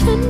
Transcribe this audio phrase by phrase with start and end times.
[0.00, 0.29] should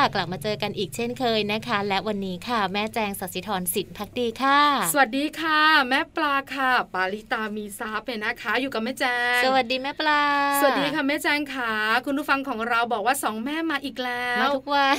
[0.13, 4.59] กลับมาเจอกันอีกเช่นเคยนะคะ และวันนี้ค่ะ แม่แจงสัสิธรสิทธิพักดีค่ะ
[4.93, 9.05] สวัสดีค่ะ แม่ปลาค่ะ ปาลิตามีซาเป็นนะคะ อยู่กับแม่แจ
[9.37, 10.21] ง สวัสดีแม่ปลา
[10.59, 11.71] สวัสดีค่ะแม่แจงค่ะ
[12.05, 14.97] คุณผู้ฟังของเราบอกว่าสองแม่มาอีกแล้วมาทุกวัน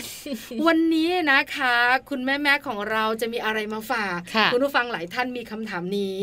[0.67, 1.77] วันนี้นะคะ
[2.11, 4.19] คุณแม่แม่ของเราจะมีอะไรมาฝาก
[4.53, 6.17] คุณผู้ฟังหลายท่านมีคำถามนี้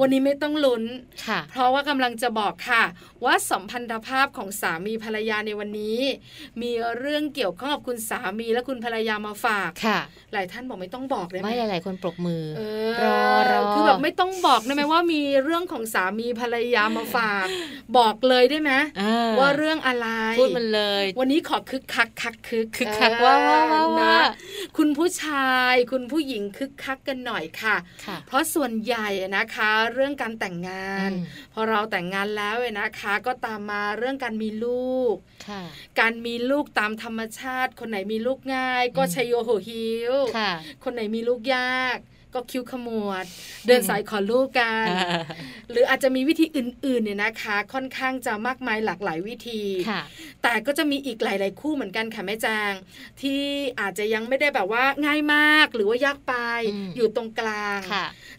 [0.00, 0.84] วันนี้ไม่ต้องลุ้น
[1.50, 2.82] เพราะว่ากำลังจะบอกค่ะ
[3.24, 5.98] ว่าสัมพันธภาพของสามีภรรยาาในวันนี้
[6.62, 9.98] มีเรื่องเกี่ยวข้องกับคุณสามีและคุณภรรยามาฝากค่ะ
[10.32, 12.44] หลายท่านบอกไม่ต้องบอกเลยไม่หลาย ๆ คนปรบมือ
[13.04, 13.20] รอ
[13.50, 17.46] รอคือแบบไม่ต้องบอกได้ไหมว่ามีเรื่องของสามีภรรยามาฝาก
[17.98, 18.72] บอกเลยได้ไหม
[19.38, 20.08] ว่าเรื่องอะไร
[20.40, 23.60] พูดมันเลย วันนี้ขอคึกคักคักคึกคึกคักว่าว่า
[23.98, 24.16] ว่า
[24.76, 27.76] คุณผู้ชายคุณผู้หญิงคึกคักกันหน่อยค่ะ
[28.26, 31.10] เพราะส่วนใหญ่นะคะ เรื่องการแต่งงาน
[31.52, 35.14] พอเราแต่งงานแล้วนะคะ ก็ตามมาเรื่องการมีลูก
[36.00, 40.12] การมีลูกตามธรรมชาติคนไหนมีลูกง่ายก็ชัยโยโหฮิว
[40.84, 41.98] คนไหนมีลูกยาก
[42.34, 43.24] ก็คิ้วขมวด
[43.66, 44.86] เดินสายขอลูกกัน
[45.70, 49.62] หรืออาจจะมีวิธีอื่นๆเนี่ยนะคะ ค่อนข้างจะมากมายหลากหลายวิธี
[50.42, 52.72] แต่ก็จะมีอีกหลาย ๆ คู่เหมือนกันค่ะแม่จาง
[53.20, 53.42] ที่
[53.80, 56.34] อาจจะยังไม่ได้แบบว่าง่ายมากหรือว่ายากไป
[56.96, 57.80] อยู่ตรงกลาง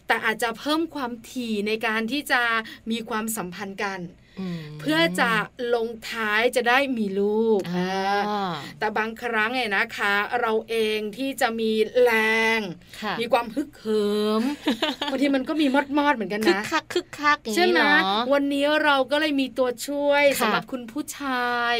[0.06, 2.42] แต่อาจจะเพิ่มความถี่ในการที่จะ
[2.90, 4.00] มีความสัมพันธ์กัน
[4.80, 5.30] เพื่อจะ
[5.74, 7.60] ลงท้ายจะได้มีลูก
[8.78, 12.10] แต่บางครั้งเนี่ยนะคะ เราเองที่จะมีแร
[12.56, 12.58] ง
[13.20, 14.08] มีความฮึกเหิ
[14.40, 14.42] ม
[15.10, 17.80] บางทีมันก็มีมอดมอดเหมือนกันนะคึกคักคึกคักใช่ไหม
[18.32, 21.74] วันนี้เราก็เลยมีตัวช่วยสำหรับคุณผู้ชาย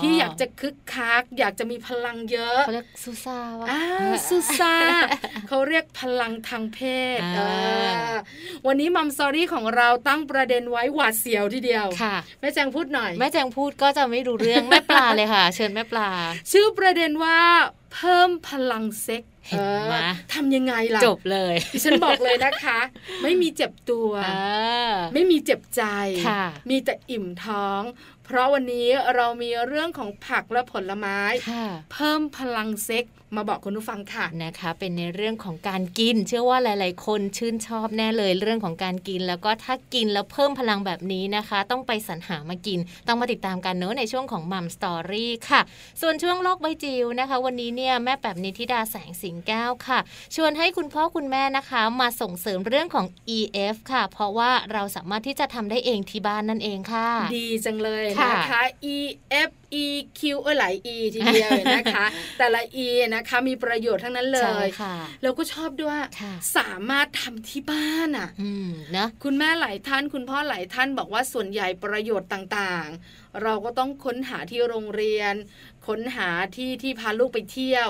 [0.00, 3.66] ที่อยากจะคึกคัก อยากจะมีพลังเยอะเขาเรียกซูซาวะ
[4.28, 4.74] ซูซา
[5.48, 6.78] เขาเรียกพลังทางเพ
[7.18, 7.20] ศ
[8.66, 16.08] วันนี้มัมซอรี่ของเราตั้งประเด็นไว้หวาดเสียวทีเดียวค่ะ แม่แจงพูดหน่อย แม่แจงพูดก็จะไม่รู้เรื่องแม่ปลาเลยค่ะ เชิญแม่ปลา
[16.52, 17.38] ชื่อประเด็นว่า
[17.94, 19.96] เพิ่มพลังเซ็กเห็นไหม
[20.34, 22.80] ทำยังไงล่ะ จบเลยดิฉันบอกเลยนะคะ
[23.22, 24.10] ไม่มีเจ็บตัว
[25.14, 25.82] ไม่มีเจ็บใจ
[26.70, 27.82] มีแต่อิ่มท้อง
[28.28, 31.18] เพราะวันนี้เรามีเรื่องของผักและผลไม้
[31.92, 33.04] เพิ่มพลังเซ็ก
[33.36, 45.60] มาบอกคุณผู้ฟังค่ะนะคะ เป็นในเรื่องของการกิน เชื่อว่าหลาย ๆ คนชื่นชอบแน่เลยเรื่องของการกิน แล้วก็ถ้ากินแล้วเพิ่มพลังแบบนี้นะคะ ต้องไปสรรหามากิน ต้องมาติดตามกันเนอะในช่วงของมัมสตอรี่ค่ะ
[46.00, 49.98] ส่วนช่วงโลกใบจิ๋วนะคะ วันนี้เนี่ยแม่แบบนิธิดาแสงสิงแก้วค่ะ
[50.36, 58.62] ชวนให้คุณพ่อคุณแม่นะคะ มาส่งเสริมเรื่องของ EF ค่ะ เพราะว่าเราสามารถที่จะทำได้เองที่บ้านนั่นเองค่ะ ดีจังเลยนะคะ
[58.96, 59.50] EF
[59.84, 59.86] E
[60.18, 62.06] Q เออหลาย E ทีเดียวนะคะ
[62.38, 64.66] แต่ละ E นะคะมีประโยชน์ทั้งนั้นเลย
[65.22, 65.96] แล้วก็ชอบด้วย
[66.56, 68.30] สามารถทำที่บ้านอะ
[68.96, 75.34] นะคุณแม่หลายท่าน คุณพ่อหลายท่านบอกว่าส่วนใหญ่ประโยชน์ต่างๆ เราก็ต้องค้นหาที่โรงเรียน
[75.88, 77.88] ค้นหาที่ที่พาลูกไปเที่ยว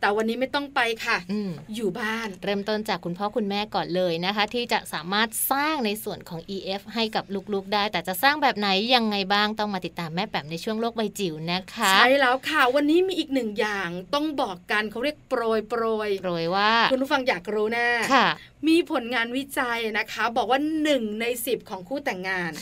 [0.00, 1.34] แต่วันนี้ไม่ต้องไปค่ะอ
[1.74, 18.26] อยู่บ้าน เริ่มต้นจากคุณพ่อคุณแม่ก่อนเลยนะคะ ที่จะสามารถสร้างในส่วนของ EF ให้กับลูกๆได้ แต่จะสร้างแบบไหนยังไงบ้างต้องมาติดตามแม่แบบในช่วงโลกใบจิ๋วนะคะ ใช่แล้วค่ะ วันนี้มีอีกหนึ่งอย่างต้องบอกกันเขาเรียกโปรยโปรยโปรยว่า คุณผู้ฟังอยากรู้แน่ค่ะ
[18.68, 22.52] มีผลงานวิจัยนะคะ บอกว่าหนึ่งในสิบของคู่แต่งงาน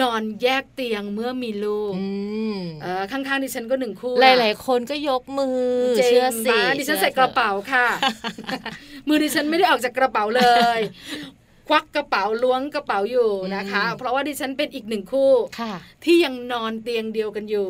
[0.00, 1.94] นอนแยกเตียงเมื่อมีลูก
[3.12, 5.60] ข้างๆดิฉันก็หนึ่งคู่ หลาย ๆ คนก็ยกมือ
[6.06, 7.86] เชื่อสิดิฉันใส่กระเป๋าค่ะ
[9.08, 10.44] มือดิฉันไม่ได้ออกจากกระเป๋าเล
[10.78, 10.80] ย
[11.68, 15.32] ควักกระเป๋าล้วงกระเป๋าอยู่นะคะ เพราะว่าดิฉันเป็นอีกหนึ่งคู่
[16.04, 17.68] ที่ยังนอนเตียงเดียวกันอยู่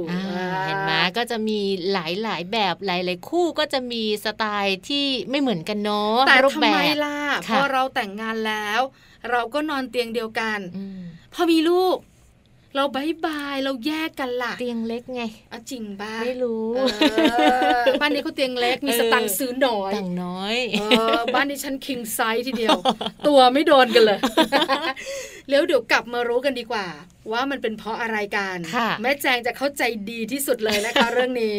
[0.67, 1.61] เห็นไหมก็จะมี
[1.93, 1.97] ห
[2.29, 7.17] ลายๆแบบหลายๆคู่ก็จะมีสไตล์ที่ไม่เหมือนกันเนาะแต่ทำไมล่ะ
[7.51, 8.81] พอเราแต่งงานแล้ว
[9.31, 10.59] เราก็นอนเตียงเดียวกัน
[11.35, 11.97] พอมีลูก
[12.77, 15.23] เราบายบายเราแยกกันล่ะ เตียงเล็กไง
[15.53, 16.69] อะจริงบ้าไม่รู้
[18.01, 20.57] บ้านนี้เขาเตียงเล็กมีสตังค์ซื้อน้อยตังน้อย
[21.35, 22.79] บ้านนี้ฉัน king size ทีเดียว
[23.27, 24.19] ตัวไม่โดนกันเลย
[25.51, 26.87] แล้วเดี๋ยวกลับมารู้กันดีกว่า
[27.33, 28.57] ว่ามันเป็นเพราะอะไรกัน
[29.03, 31.59] แม่แจงจะเข้าใจดีที่สุดเลยนะคะเรื่องนี้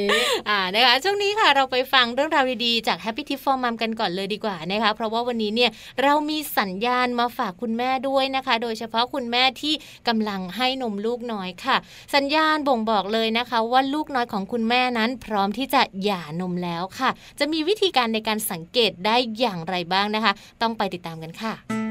[0.49, 5.71] อ่านะคะช่วงนี้ค่ะเราไปฟังเรื่องราวดีๆจาก Happy Tip for Mom กันก่อนเลยดีกว่านะคะเพราะว่าวันนี้เนี่ย
[6.03, 9.73] เรามีสัญญาณมาฝากคุณแม่ด้วยนะคะ โดยเฉพาะคุณแม่ที่
[10.07, 11.77] กำลังให้นมลูกน้อยค่ะ
[12.15, 17.09] สัญญาณบ่งบอกเลยนะคะ ว่าลูกน้อยของคุณแม่นั้น พร้อมที่จะหย่านมแล้วค่ะ
[17.39, 21.82] จะมีวิธีการในการสังเกตได้อย่างไรบ้างนะคะ ต้องไปติดตามกันค่ะ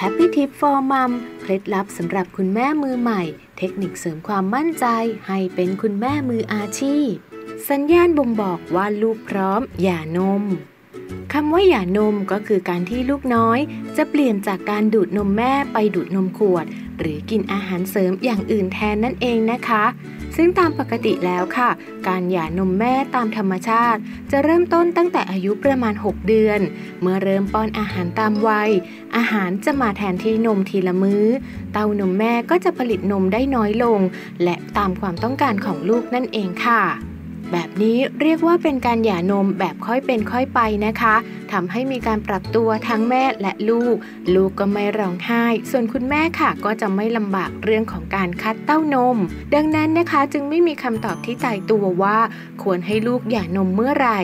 [0.00, 3.22] Happy Tip for Mom เคล็ดลับสำหรับคุณแม่มือใหม่
[3.58, 4.86] เทคนิคเสริมความมั่นใจ
[5.28, 7.10] ให้เป็นคุณแม่มืออาชีพ
[7.70, 10.42] สัญญาณบ่งบอกว่าลูกพร้อมหย่านม
[11.32, 13.58] คำว่าหย่านมก็คือการที่ลูกน้อย
[13.96, 16.66] จะเปลี่ยนจากการดูดนมแม่ไปดูดนมขวด
[16.98, 19.84] หรือกินอาหารเสริมอย่างอื่นแทนนั่นเองนะคะ
[20.36, 21.70] ซึ่งตามปกติแล้วค่ะ
[22.08, 24.00] การหย่านมแม่ตามธรรมชาติ
[24.30, 26.60] จะเริ่มต้นตั้งแต่อายุประมาณ 6 เดือน
[27.00, 28.70] เมื่อเริ่มป้อนอาหารตามวัย
[29.16, 31.24] อาหารจะมาแทนที่นมทีละมือ้อ
[31.72, 34.00] เต้านมแม่ก็จะผลิตนมได้น้อยลง
[34.42, 36.82] และตามความต้องการของลูกนั่นเองค่ะ
[37.52, 41.14] แบบนี้เรียกว่าเป็นการหย่านมแบบค่อยเป็นค่อยไปนะคะ
[41.52, 43.96] ทำให้มีการปรับตัวทั้งแม่และลูก
[44.34, 49.16] ลูกก็ไม่ร้องไห้ ส่วนคุณแม่ค่ะก็จะไม่ลำบากเรื่องของการคัดเต้านม
[49.54, 52.18] ดังนั้นนะคะจึงไม่มีคำตอบที่ตายตัวว่า
[52.62, 54.20] ควรให้ลูกหย่านมเมื่อไหร่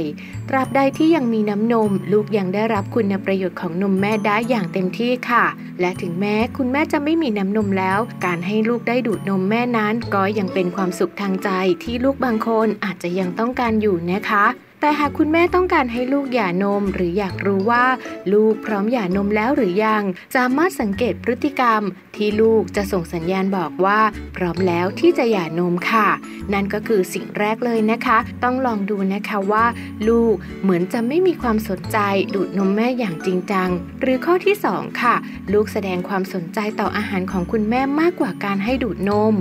[0.48, 5.44] ตราบใดที่ยังมีน้ำนม ลูกยังได้รับคุณประโยชน์ของนมแม่ได้อย่างเต็มที่ค่ะ
[5.80, 11.50] และถึงแม้คุณแม่จะไม่มีน้ำนมแล้ว การให้ลูกได้ดูดนมแม่นั้นก็ยังเป็นความสุขทางใจ
[11.82, 14.46] ที่ลูกบางคนอาจจะยังต้องการอยู่นะคะ
[14.82, 17.84] แต่หากคุณแม่ต้องการให้ลูกหย่านมหรืออยากรู้ว่า
[18.32, 20.02] ลูกพร้อมหย่านมแล้วหรือยัง
[20.36, 21.82] สามารถสังเกตพฤติกรรม
[22.16, 24.00] ที่ลูกจะส่งสัญญาณบอกว่า
[24.36, 26.08] พร้อมแล้วที่จะหย่านมค่ะ
[26.52, 29.66] นั่นก็คือสิ่งแรกเลยนะคะ ต้องลองดูนะคะว่า
[30.08, 31.98] ลูกเหมือนจะไม่มีความสนใจ
[32.34, 33.68] ดูดนมแม่อย่างจริงจัง
[34.00, 35.14] หรือข้อที่ 2 ค่ะ
[35.52, 39.34] ลูกแสดงความสนใจต่ออาหารของคุณแม่มากกว่าการให้ดูดนม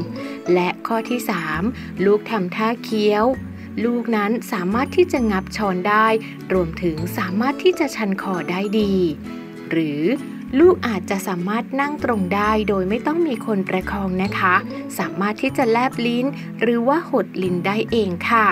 [0.54, 1.20] และข้อที่
[1.62, 3.26] 3 ลูกทำท่าเคี้ยว
[3.86, 6.08] ลูกนั้นสามารถที่จะงับช้อนได้
[6.54, 8.94] รวมถึงสามารถที่จะชันคอได้ดี
[9.70, 10.04] หรือ
[10.60, 14.56] ลูกอาจจะสามารถนั่งตรงได้โดยไม่ต้องมีคนประคองนะคะ
[15.00, 16.26] สามารถที่จะแลบลิ้น
[16.62, 18.48] หรือว่าหดลิ้นได้เองค่ะ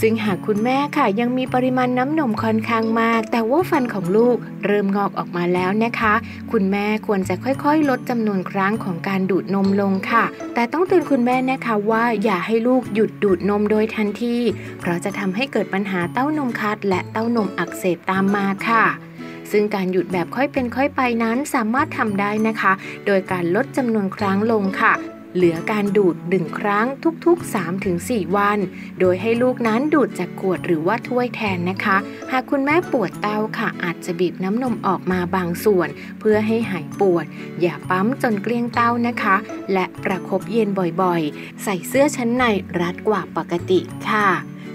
[0.00, 6.14] ซึ่งหากคุณแม่ค่ะยังมีปริมาณน้ำนมค่อนข้างมาก แต่ว่าฟันของลูกเริ่มงอกออกมาแล้วนะคะ
[6.52, 10.24] คุณแม่ควรจะค่อยๆ ลดจำนวนครั้งของการดูดนมลงค่ะ
[10.54, 14.36] แต่ต้องเตือนคุณแม่นะคะว่าอย่าให้ลูกหยุดดูดนมโดยทันที
[14.80, 18.84] เพราะจะทำให้เกิดปัญหาเต้านมคัด และเต้านมอักเสบตามมาค่ะ
[19.50, 22.72] ซึ่งการหยุดแบบค่อยเป็นค่อยไปนั้นสามารถทำได้นะคะ
[23.06, 24.94] โดยการลดจำนวนครั้งลงค่ะ
[25.34, 26.86] เหลือการดูดหนึ่งครั้ง
[27.26, 27.54] ทุกๆ
[27.92, 28.58] 3-4 วัน
[29.00, 31.96] โดยให้ลูกนั้นดูดจากขวดหรือว่าถ้วยแทนนะคะ
[32.32, 35.88] หากคุณแม่ปวดเต้าค่ะ อาจจะบีบน้ำนมออกมาบางส่วน
[36.20, 37.26] เพื่อให้หายปวด
[37.60, 39.36] อย่าปั๊มจนเกลี้ยงเต้านะคะ
[39.72, 40.68] และประครบเย็น
[41.02, 42.44] บ่อยๆ ใส่เสื้อชั้นใน
[42.80, 44.28] รัดกว่าปกติค่ะ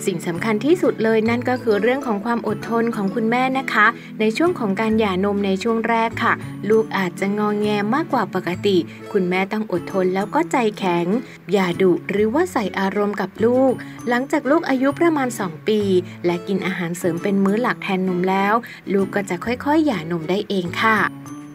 [0.05, 3.87] สิ่งสำคัญที่สุดเลยนั่นก็คือเรื่องของความอดทนของคุณแม่นะคะ
[4.19, 6.33] ในช่วงของการหย่านมในช่วงแรกค่ะ
[6.69, 8.77] ลูกอาจจะงองแงมากกว่าปกติ
[9.11, 11.07] คุณแม่ต้องอดทนแล้วก็ใจแข็ง
[11.51, 13.71] อย่าดุหรือว่าใส่อารมณ์กับลูก
[14.09, 15.81] หลังจากลูกอายุประมาณ 2 ปี
[16.25, 18.53] และกินอาหารเสริมเป็นมื้อหลักแทนนมแล้ว
[18.93, 20.97] ลูกก็จะค่อยๆ หย่านมได้เองค่ะ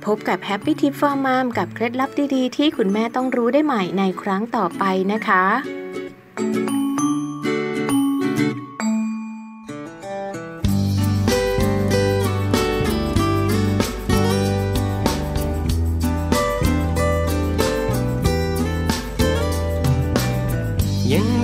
[0.05, 6.74] พบกับ Happy Tip for Mom กับเคล็ดลับดีๆ ที่คุณแม่ต้องรู้ได้ใหม่ในครั้งต่อไปนะคะ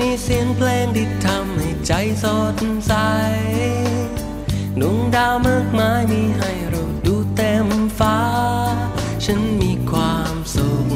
[0.01, 1.93] มีเสียงเพลงที่ทำให้ใจ
[2.23, 2.93] สดใส
[4.81, 8.19] ดวงดาวมากมายมีให้เราดูเต็มฟ้า
[9.25, 10.89] ฉันมีความสุข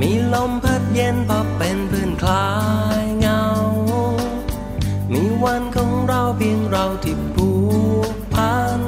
[0.00, 2.50] มีลมพัดเย็นพอเป็นพื่อนคลา
[3.02, 3.42] ยเงา
[5.12, 7.50] มีวันของเราเพียงเราที่ผู
[8.12, 8.80] กพัน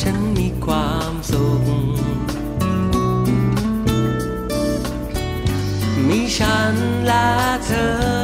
[0.00, 1.69] ฉันมีความสุข
[6.40, 6.74] ฉัน
[7.06, 7.28] และ
[7.64, 7.70] เธ
[8.16, 8.19] อ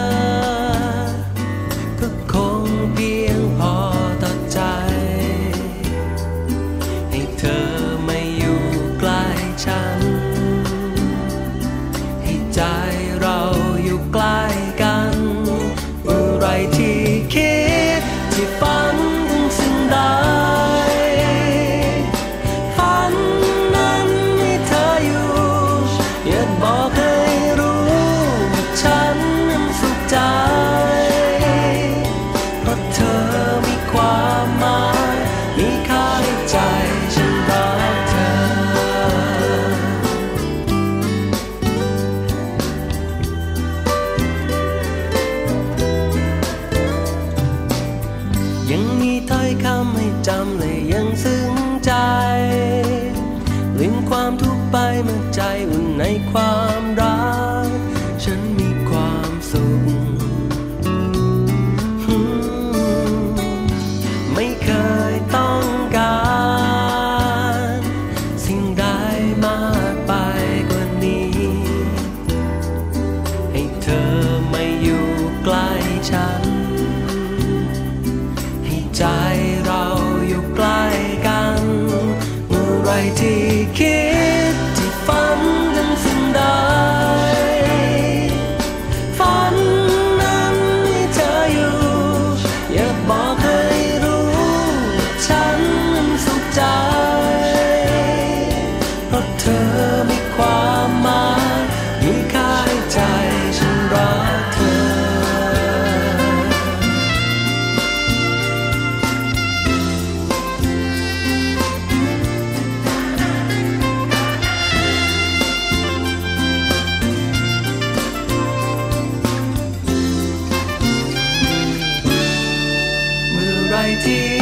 [124.07, 124.36] empty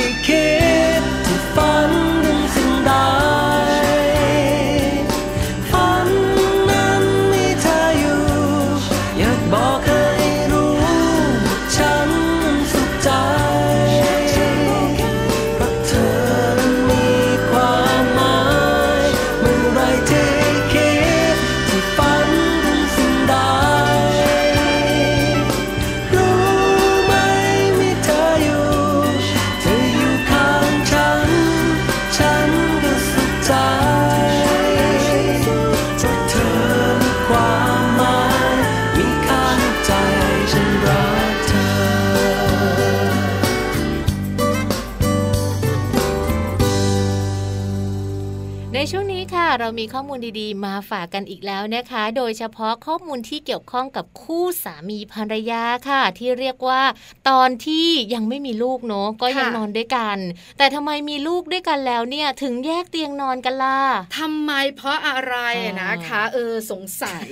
[49.64, 56.82] เรามีข้อมูลดีๆ มาฝากกันอีกแล้วนะคะ โดยเฉพาะข้อมูลที่เกี่ยวข้องกับคู่สามีภรรยาค่ะ ที่เรียกว่า
[57.28, 60.18] ตอนที่ยังไม่มีลูกเนาะก็ยังนอนด้วยกัน
[60.58, 63.80] แต่ทำไมมีลูกด้วยกันแล้วเนี่ยถึงแยกเตียงนอนกันล่ะ
[64.18, 65.36] ทำไมเพราะอะไร
[65.80, 67.28] นะคะเออสงสัย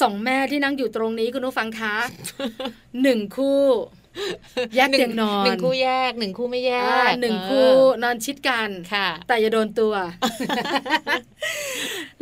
[0.00, 1.94] สองแม่ที่นั่งอยู่ตรงนี้คุณผู้ฟังคะ
[3.02, 3.62] หนึ่งคู่
[4.76, 6.72] แยกเตียงนอนหนึ่งคู่แยกหนึ่งคู่ไม่แย
[7.10, 7.70] กหนึ่งคู่
[8.02, 9.94] นอนชิดกันค่ะ แต่อย่าโดนตัว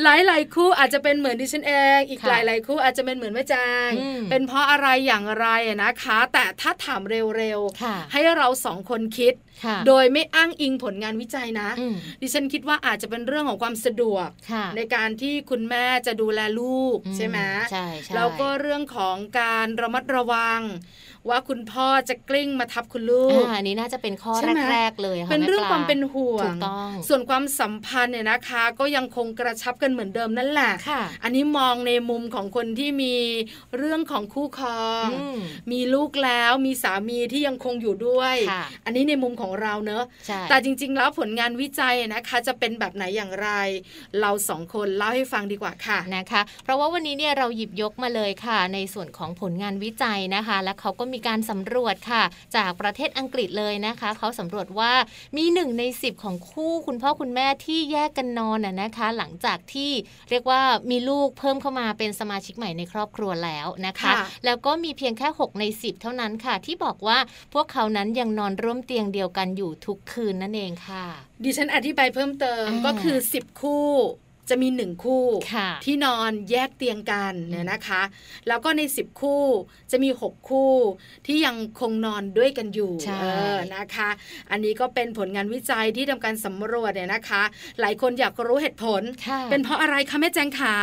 [0.03, 3.91] หลายหลายคู่อาจจะเป็นเหมือนดิฉันเอง อีกหลายหลายคู่อาจจะเป็นเหมือนแม่จาง
[4.31, 5.47] เป็นเพราะอะไรอย่างไร
[5.83, 7.03] นะคะ แต่ถ้าถาม
[7.39, 9.35] เร็วๆให้เราสองคนคิด
[9.87, 11.71] โดยไม่อ้างอิงผลงานวิจัยนะ
[12.21, 14.29] ดิฉันคิดว่าอาจจะเป็นเรื่องของความสะดวก
[14.77, 17.39] ในการที่คุณแม่จะดูแลลูกใช่ไหม
[17.71, 20.61] ใช่แล้วก็เรื่องของการระมัดระวัง
[21.29, 24.35] ว่าคุณพ่อจะกลิ้งมาทับคุณลูกอันนี้น่าจะเป็นข้อ
[24.73, 26.55] แรกๆเลยค่ะเป็นเรื่องความเป็นห่วง
[27.09, 30.73] ส่วนความสัมพันธ์เนี่ยนะคะ ก็ยังคงกระชับกันเหมือนเดิมนั่นแหละ
[31.25, 33.15] อันนี้มองในมุมของคนที่มี
[33.79, 35.07] เรื่องของคู่ครอง
[35.73, 38.37] มีลูกแล้วมีสามีที่ยังคงอยู่ด้วย
[38.85, 40.05] อันนี้ในมุมของเราเนอะ
[40.49, 43.49] แต่จริง ๆ แล้วผลงานวิจัยนะคะ จะเป็นแบบไหนอย่างไร
[44.21, 52.23] เราสองคนเล่าให้ฟังดีกว่าค่ะนะคะ เพราะว่าวันนี้เนี่ยเราหยิบยกมาเลยค่ะ ในส่วนของผลงานวิจัยนะคะ และเขาก็มีการสำรวจค่ะ
[52.57, 54.93] จากประเทศอังกฤษเลยนะคะเขาสำรวจว่า
[55.37, 59.91] มีหนึ่งในสิบของคู่คุณพ่อคุณแม่ที่แยกกันนอนน่ะนะคะ หลังจากที่
[60.31, 64.13] เรียกว่ามีลูกเพิ่มเข้ามาเป็นสมาชิกใหม่ในครอบครัวแล้วนะคะ
[64.45, 67.19] แล้วก็มีเพียงแค่ 6 ใน 10 เท่านั้นค่ะ ที่บอกว่า
[67.55, 71.05] พวกเขานั้นยังนอนร่วมเตียงเดียวกันอยู่ทุกคืนนั่นเองค่ะ
[71.45, 73.89] ดิฉันอธิบายเพิ่มเติมก็คือ 10 คู่
[74.51, 75.25] จะมีหนึ่งคู่
[75.85, 78.03] ที่นอนแยกเตียงกันเนี่ยนะคะ
[78.49, 79.45] แล้วก็ในสิบคู่
[79.91, 80.73] จะมีหกคู่
[81.27, 83.25] ที่ยังคงนอนด้วยกันอยู่เอ
[83.57, 84.09] อนะคะ
[84.51, 87.43] อันนี้ก็เป็นผลงานวิจัยที่ทำการสำรวจเนี่ยนะคะ
[87.81, 89.03] หลายคนอยากรู้เหตุผล
[89.51, 90.75] เป็นเพราะอะไรคะแม่แจงขา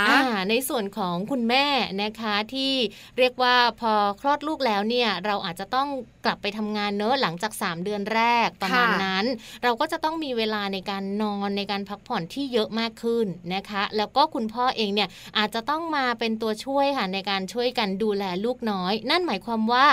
[0.50, 1.66] ในส่วนของคุณแม่
[2.04, 2.74] นะคะที่
[3.18, 5.88] เรียกว่าพอคลอดลูกแล้วเนี่ยเราอาจจะต้อง
[6.26, 9.26] กลับไปทำงานเนอะหลังจาก 3 เดือนแรกประมาณนั้น
[9.64, 13.26] เราก็จะต้องมีเวลาในการนอนในการพักผ่อนที่เยอะมากขึ้น
[13.58, 19.86] นะคะ แล้วก็คุณพ่อเองเนี่ยอาจจะต้องมาเป็นตัวช่วยค่ะในการช่วยกันดูแลลูกน้อย นั่นหมายความว่า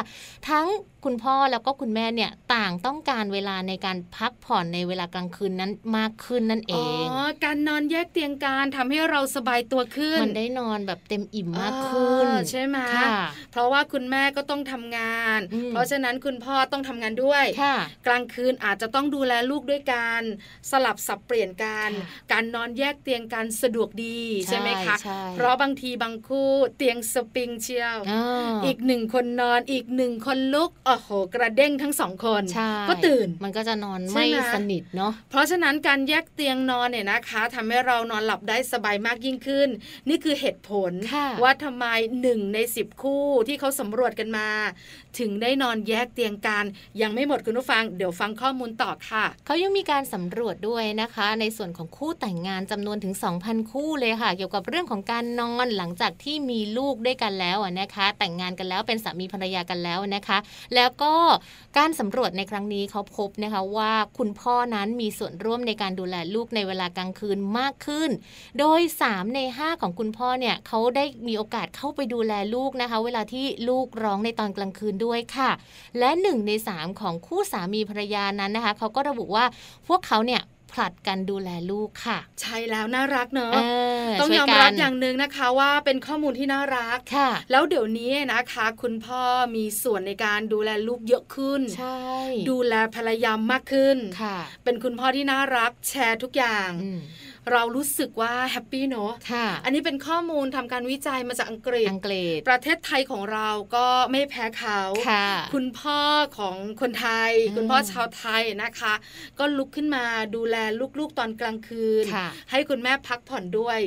[0.48, 0.66] ทั้ง
[1.04, 12.78] คุณพ่อแล้วก็คุณแม่เนี่ยต่างต้องการเวลาในการพักผ่อนในเวลากลางคืนนั้นมากขึ้นนั่นเองอ๋อการนอนแยกเตียงการทำให้เราสบายตัวขึ้น มันได้นอนแบบเต็มอิ่มมากขึ้นใช่ไหม
[13.50, 17.44] เพราะว่าคุณแม่ก็ต้องทำงาน เพราะฉะนั้นคุณพ่อต้องทำงานด้วย
[18.06, 20.22] กลางคืนอาจจะต้องดูแลลูกด้วยการ
[20.70, 21.90] สลับสับเปลี่ยนกัน
[22.32, 24.96] การนอนแยกเตียงกันสะดวกดีใช่ไหมคะ
[25.34, 27.98] เพราะบางทีบางคู่เตียงสปริงเชียว
[28.64, 32.42] อีกหนึ่งคนนอนอีกหนึ่งคนลุกอโอ้โห กระเด้งทั้งสองคน
[32.88, 39.68] ก็ตื่นมันก็จะนอนไม่สนิทเนาะเพราะฉะนั้นการแยกเตียงนอนเนี่ยนะคะทำให้เรานอนหลับได้สบายมากยิ่งขึ้น
[40.08, 40.92] นี่คือเหตุผล
[41.42, 41.86] ว่าทำไม
[42.22, 44.48] หนึ่งในสิบคู่ที่เขาสำรวจกันมา
[45.20, 46.64] ถึงได้นอนแยกเตียงกัน
[47.00, 60.38] ยังไม่หมดคุณผู้ฟัง เดี๋ยวฟังข้อมูลต่อค่ะ เขายังมีการสำรวจด้วยนะคะ ในส่วนของคู่แต่งงานจำนวนถึง 2,000 คู่เลยค่ะ เกี่ยวกับเรื่องของการนอนหลังจากที่มีลูกด้วยกันแล้วนะคะ แต่งงานกันแล้วเป็นสามีภรรยากันแล้วนะคะ
[60.74, 61.14] แล้วก็
[61.78, 68.10] การสำรวจในครั้งนี้เขาพบนะคะว่าคุณพ่อนั้นมีส่วนร่วมในการดูแลลูกในเวลากลางคืนมากขึ้น
[68.58, 75.03] โดย 3 ใน 5 ของคุณพ่อเนี่ยเขาได้มีโอกาสเข้าไปดูแลลูกนะคะ เวลาที่ลูกร้องในตอนกลางคืนด้วย
[75.38, 75.50] ค่ะ
[75.98, 79.44] และ1ใน3ของคู่สามีภรรยานั้นนะคะเขาก็ระบุว่า
[79.88, 83.52] พวกเขาเนี่ยผลัดกันดูแลลูกค่ะ ใช่แล้วน่ารักเนอะ
[84.20, 89.22] ต้องยอมรับอย่างหนึ่งนะคะว่าเป็นข้อมูลที่น่ารักค่ะ แล้วเดี๋ยวนี้นะคะ คุณพ่อ
[89.56, 92.04] มีส่วนในการดูแลลูกเยอะขึ้นใช่
[92.50, 96.70] ดูแลภรรยามากขึ้นค่ะ เป็นคุณพ่อที่น่ารักแชร์ทุกอย่าง
[97.52, 99.12] เรารู้สึกว่าแฮปปี้เนาะ
[99.64, 104.80] อันนี้เป็นข้อมูลทำการวิจัยมาจากอังกฤษอังกฤษ ประเทศไทยของเราก็ไม่แพ้เขา
[105.54, 106.00] คุณพ่อ
[106.38, 108.94] ของคนไทย คุณพ่อชาวไทยนะคะ
[109.38, 110.04] ก็ลุกขึ้นมา
[110.34, 110.56] ดูแล
[110.98, 112.04] ลูกๆตอนกลางคืน
[112.50, 113.78] ให้คุณแม่พักผ่อนด้วย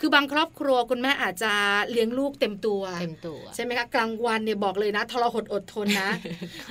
[0.00, 1.52] คือบางครอบครัวคุณแม่อาจจะ
[1.90, 6.10] เลี้ยงลูกเต็มตัวเต็มตัวใช่ไหมคะกลางวันเนี่ยบอกเลยนะทรหดอดทนนะ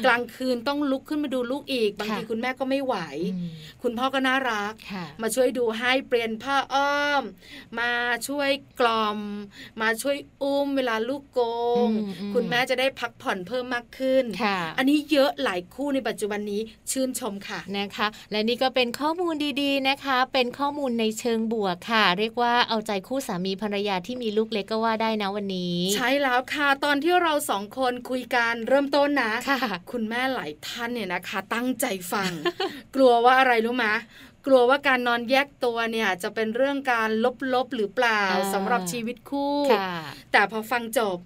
[0.05, 2.95] กลางคืนต้องลุกขึ้นมาดูลูกอีก บางทีคุณแม่ก็ไม่ไหว
[3.83, 4.73] คุณพ่อก็น่ารัก
[5.21, 7.23] มาช่วยดูให้เปลี่ยนผ้าอ้อม
[7.79, 7.91] มา
[8.27, 9.19] ช่วยกล่อม
[9.81, 11.39] มาช่วยอุ้มเวลาลูกโก
[11.87, 11.89] ง
[12.33, 14.23] คุณแม่จะได้พักผ่อนเพิ่มมากขึ้น
[14.77, 29.59] อันนี้เยอะหลายคู่ในปัจจุบันนี้ชื่นชมค่ะนะคะ และนี่ก็เป็นข้อมูลดีๆนะคะ เป็นข้อมูลในเชิงบวกค่ะ เรียกว่าเอาใจคู่สามีภรรยาที่มีลูกเล็กก็ว่าได้นะวันนี้ ใช่แล้วค่ะ ตอนที่เราสองคนคุยกันเริ่มต้นนะค่ะ
[29.91, 32.31] คุณแม่หลายท่านเนี่ยนะคะ ตั้งใจฟัง
[32.95, 33.85] กลัวว่าอะไรรู้ไหม
[34.45, 37.09] กลัวว่าการนอนแยกตัวเนี่ยจะเป็นเรื่องการ
[37.53, 38.21] ลบๆหรือเปล่า
[38.53, 39.57] สำหรับชีวิตคู่
[40.31, 41.17] แต่พอฟังจบ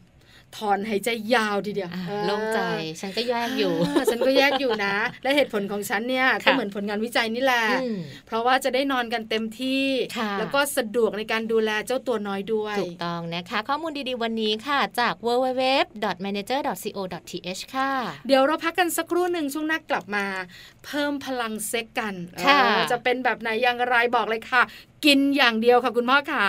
[0.57, 1.89] ถอนหายใจยาวทีเดียว
[2.25, 2.59] โล่งใจ
[3.01, 3.73] ฉันก็แยกอยู่
[4.11, 7.63] ฉันก็แยกอยู่นะ และเหตุผลของฉันเนี่ยก็เหมือนผลงานวิจัยนี่แหละ
[8.27, 9.85] เพราะว่าจะได้นอนกันเต็มที่
[10.39, 17.91] แล้วก็สะดวกในการดูแลเจ้าตัวน้อยด้วย ถูกต้องนะคะ ข้อมูลดีๆวันนี้ค่ะจาก www.manager.co.th ค่ะ
[18.27, 20.25] เดี๋ยวเราพักกันสักครู่หนึ่งช่วงหน้ากลับมา
[20.85, 22.13] เพิ่มพลังเซ็กกัน
[22.91, 24.61] จะเป็นแบบไหนอย่างไรบอกเลยค่ะ
[25.05, 26.47] กินอย่างเดียวค่ะคุณพ่อขา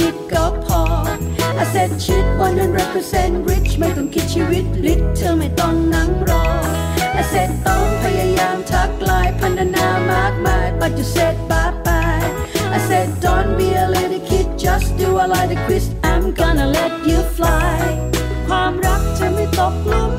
[0.00, 0.82] นิดก็พอ
[1.62, 2.24] I said shit
[2.86, 6.44] 100% rich ไม่ต้องคิดชีวิตลิตเธอไม่ต้องนั่งรอ
[7.20, 12.28] I said ต้องพยายามทักไลน์พันธนามากมาย but you said bye bye
[12.76, 16.66] I said don't be a little kid just do a like a quiz I'm gonna
[16.78, 17.76] let you fly
[18.48, 20.12] ความรักเธอไม่ตกลุม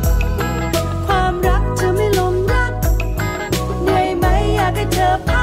[1.08, 2.74] ความรักเธอไม่ลงรัก
[3.84, 5.32] เหนื่อยไหมอยากให้เธอพ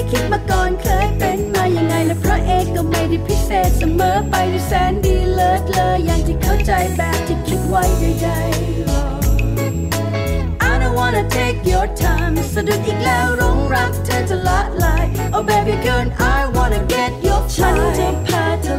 [0.00, 8.34] ได้คิดมาก่อนเคยเป็นมาอย่างไงและพระเอกก็ไม่ได้พิเศษเสมอไปด้วยแสนดีเลิศเลยอย่างที่เข้าใจแบบที่คิดไว้ใดๆ
[10.70, 17.56] I don't wanna take your time สะดุดอีกแล้วรงรักเธอจะละลาย Oh baby girl I wanna get your time
[17.56, 18.76] ฉันจะพาเธอ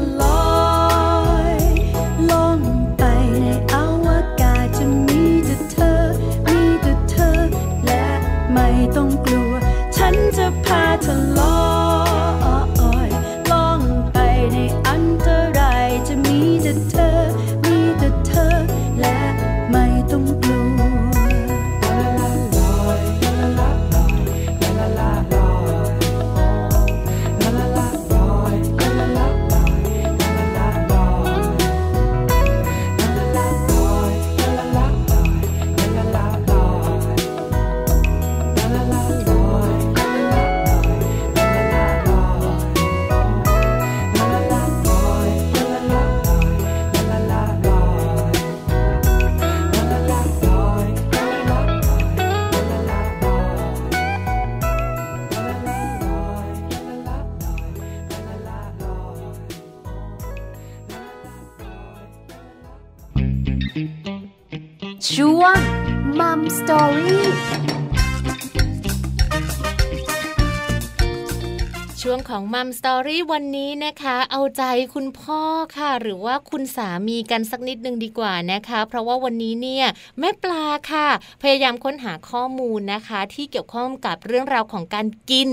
[72.32, 74.64] ของมัมสตอรี่วันนี้นะคะ เอาใจ
[74.94, 75.42] คุณพ่อ
[75.78, 79.86] ค่ะ หรือว่าคุณสามีกันสักนิดนึงดีกว่านะคะ เพราะว่าวันนี้เนี่ย
[80.20, 81.08] แม่ปลาค่ะ
[81.42, 85.50] พยายามค้นหาข้อมูลนะคะ ที่เกี่ยวข้องกับเรื่องราวของการกิน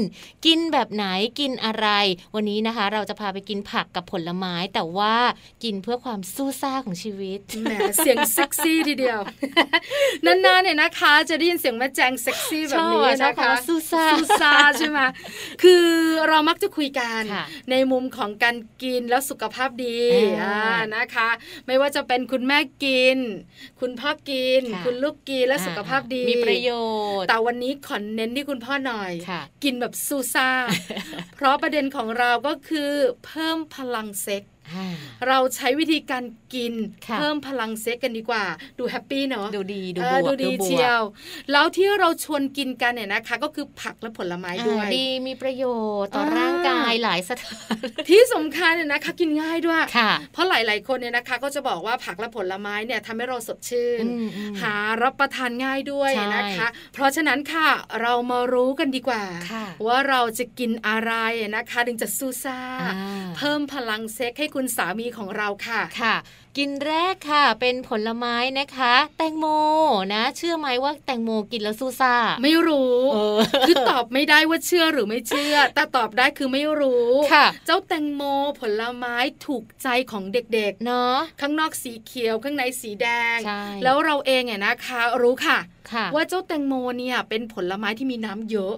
[0.46, 1.04] กินแบบไหน
[1.40, 1.86] กินอะไร
[2.34, 5.16] วันนี้นะคะ เราจะพาไปกินผักกับผลไม้ แต่ว่า
[5.64, 9.20] กินเพื่อความสู้ซ่าของชีวิตแหมเสียงเซ็กซี่ทีเดียว
[10.26, 14.98] นานๆเนี่ยนะคะ จะได้ยินเสียงแม่แจงเซ็กซี่แบบนี้นะคะสู้ซ่าสู้ซ่าใช่ไหม
[15.62, 15.86] คือ
[16.28, 17.22] เรามักจะคุยกัน
[17.70, 20.00] ในมุมของการกินแล้วสุขภาพดี
[20.96, 21.28] นะคะ
[21.66, 23.18] ไม่ว่าจะเป็นคุณแม่กิน
[23.80, 26.70] คุณพ่อกิน คุณลูกกินและสุขภาพดีมีประโย
[27.20, 29.12] ชน์ แต่วันนี้ขอเน้นที่คุณพ่อหน่อย
[29.64, 30.50] กินแบบซู่ซ่า
[31.36, 32.90] เพราะประเด็นของเราก็คือ
[33.24, 34.44] เพิ่มพลังเซ็กส์
[35.28, 36.24] เราใช้วิธีการ
[36.54, 36.72] กิน
[37.18, 38.44] เพิ่มพลังเซ็กส์กันดีกว่า
[38.78, 41.02] ดู happy เนาะดูดีดูบวกดูดีเชียว
[41.52, 45.64] แล้วที่เราชวนกินกันเนี่ยนะคะ ก็คือผักและผลไม้ด้วยดีมีประโย
[46.02, 47.76] ชน์ต่อร่างกายหลายสถาน
[48.10, 49.82] ที่สำคัญเนี่ยนะคะกินง่ายด้วย
[50.32, 54.04] เพราะหลาย ๆ คนเนี่ยนะคะ ก็จะบอกว่าผักและผลไม้เนี่ยทำให้เราสดชื่น
[54.62, 57.68] หารับประทานง่ายด้วยนะคะ เพราะฉะนั้นค่ะ
[58.02, 59.24] เรามารู้กันดีกว่า
[59.86, 61.12] ว่าเราจะกินอะไร
[61.56, 62.58] นะคะถึงจะสู้ซ่า
[63.36, 66.14] เพิ่มพลังเซ็กให้คุณสามีของเราค่ะค่ะ
[66.56, 69.46] กินแรกค่ะ เป็นผลไม้นะคะ แตงโม
[70.14, 72.98] นะ เชื่อไหมว่าแตงโมกินแล้วสู้ซ่า ไม่รู้
[73.66, 78.22] คือตอบไม่ได้ว่าเชื่อหรือไม่เชื่อ แต่ตอบได้คือไม่รู้ค่ะ เจ้าแตงโม
[78.60, 83.06] ผลไม้ถูกใจของเด็กๆเนาะข้างนอกสีเขียวข้างในสีแด
[83.36, 83.38] ง
[83.84, 85.58] แล้วเราเองเนี่ยนะคะ รู้ค่ะ
[86.14, 88.74] ว่าเจ้าแตงโมเนี่ยเป็นผลไม้ที่มีน้ำเยอะ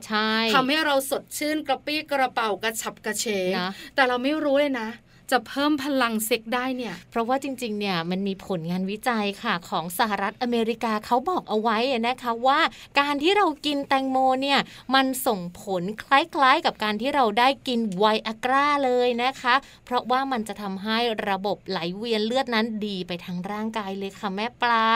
[0.55, 3.53] ทำให้เราสดชื่นกระปี้กระเป๋ากระฉับกระเฉง
[3.95, 4.89] แต่เราไม่รู้เลยนะ
[5.33, 12.61] จะเพิ่มพลังเซ็กได้เนี่ย เพราะว่าจริง ๆ เนี่ยมันมีผลงานวิจัยค่ะของสหรัฐอเมริกาเขาบอกเอาไว้นะคะว่า
[13.01, 14.59] การที่เรากินแตงโมเนี่ย
[14.95, 24.87] มันส่งผลคล้ายๆ กับการที่เราได้กินไวอากราเลยนะคะ เพราะว่ามันจะทำให้ระบบไหลเวียนเลือดนั้นดีไปทั้งร่างกายเลยค่ะแม่ปลา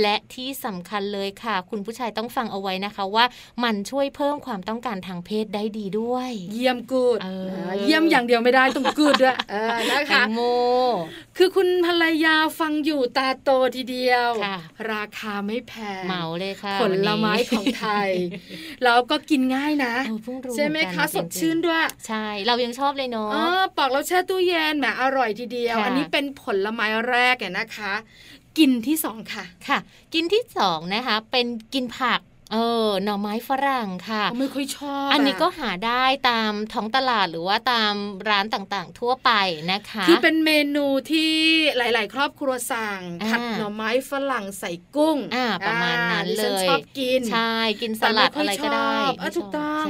[0.00, 3.24] และที่สำคัญเลยค่ะ คุณผู้ชายต้องฟังเอาไว้นะคะว่า
[3.64, 7.18] มันช่วยเพิ่มความต้องการทางเพศได้ดีด้วย เยี่ยมกูด
[7.86, 9.36] เยี่ยมอย่างเดียวไม่ได้ต้องกูดด้วย
[9.92, 10.40] นะคะโม
[11.36, 14.30] คือคุณภรรยาฟังอยู่ตาโตทีเดียว
[14.92, 18.10] ราคาไม่แพงเหมาเลยค่ะผลไม้ของไทย
[18.84, 19.94] แล้วก็กินง่ายนะ
[20.56, 23.30] ใช่ไหมคะสดชื่นด้วย ใช่ เรายังชอบเลยเนาะ
[23.76, 27.94] ปอกเราแช่ตู้เย็นแหมอร่อยทีเดียว อันนี้เป็นผลไม้แรกเนี่ยนะคะ
[28.58, 29.78] กินที่สองค่ะค่ะ
[30.14, 32.20] กินที่สองนะคะ เป็นกินผัก
[32.52, 37.94] เออหน่อไม้ฝรั่งค่ะ ไม่ค่อยชอบ อันนี้ก็หาได้ตามท้องตลาดหรือว่าตาม
[38.28, 39.30] ร้านต่างๆ ทั่วไป
[39.72, 41.34] นะคะ คือเป็นเมนูที่
[41.76, 48.96] หลาย ๆ ครอบครัวสั่งผัดหน่อไม้ฝรั่งใส่กุ้งอ่าประมาณนั้นเลยชอบกินใช่กินสลัดอะไรก็ได้
[49.36, 49.86] ถูกต้อง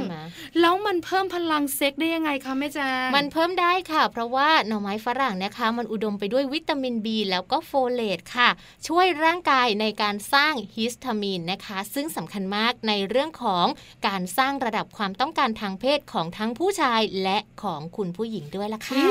[0.59, 8.49] แล้วมันเพิ่มพลังเซ็กส์ได้ยังไงคะแม่จางมันเพิ่มได้ค่ะ เพราะว่าหน่อไม้ฝรั่งนะคะ มันอุดมไปด้วยวิตามินบีแล้วก็โฟเลตค่ะ
[8.87, 13.65] ช่วยร่างกายในการสร้างฮิสตามีนนะคะ ซึ่งสำคัญมากในเรื่องของ
[14.07, 19.03] การสร้างระดับความต้องการทางเพศของทั้งผู้ชายและของคุณผู้หญิงด้วยล่ะค่ะ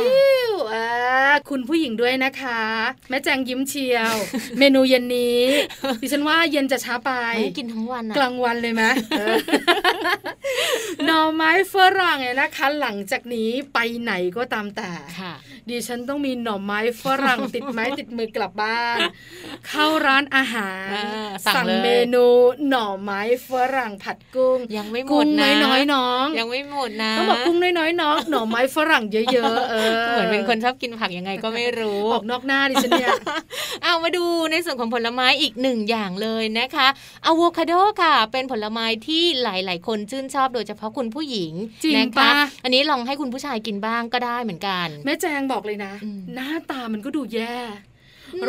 [1.51, 2.63] คุณผู้หญิงด้วยนะคะ
[3.09, 4.15] แม่แจงยิ้มเชียว
[4.59, 5.43] เมนูเย็นนี้
[6.03, 8.83] ดิฉันว่าเย็นจะช้าไปไม่กินทั้งวันกลางวันเลยไหม
[11.05, 14.91] หน่อไม้ฝรั่งเนี่ยนะคะ หลังจากนี้ไปไหนก็ตามแต่
[15.69, 18.99] ดิฉันต้องมีหน่อไม้ฝรั่งติดไม้ติดมือกลับบ้าน
[19.69, 20.91] เข้าร้านอาหาร
[21.55, 22.27] สั่งเมนู
[22.69, 25.29] หน่อไม้ฝรั่งผัดกุ้ง ยังไม่หมดนะกุ้ง
[25.65, 33.11] น้อยๆน้อง ยังไม่หมดนะต้องบอกกุ้งน้อยๆน้องหน่อไม้ฝรั่งเยอะๆเออเหมือนเป็นคนชอบกินผักยังไงก็ไม่รู้ออกนอกหน้าดิฉันเนี่ย
[33.85, 36.89] เอามาดูในส่วนของผลไม้อีกหนึ่งอย่างเลยนะคะ
[37.27, 41.53] อะโวคาโดค่ะ เป็นผลไม้ที่หลาย ๆ คนชื่นชอบโดยเฉพาะคุณผู้หญิง
[41.85, 42.31] จริงปะ
[42.65, 45.93] อันนี้ลองให้คุณผู้ชายกินบ้างก็ได้เหมือนกัน แม่แจงบอกเลยนะ
[46.35, 47.57] หน้าตามันก็ดูแย่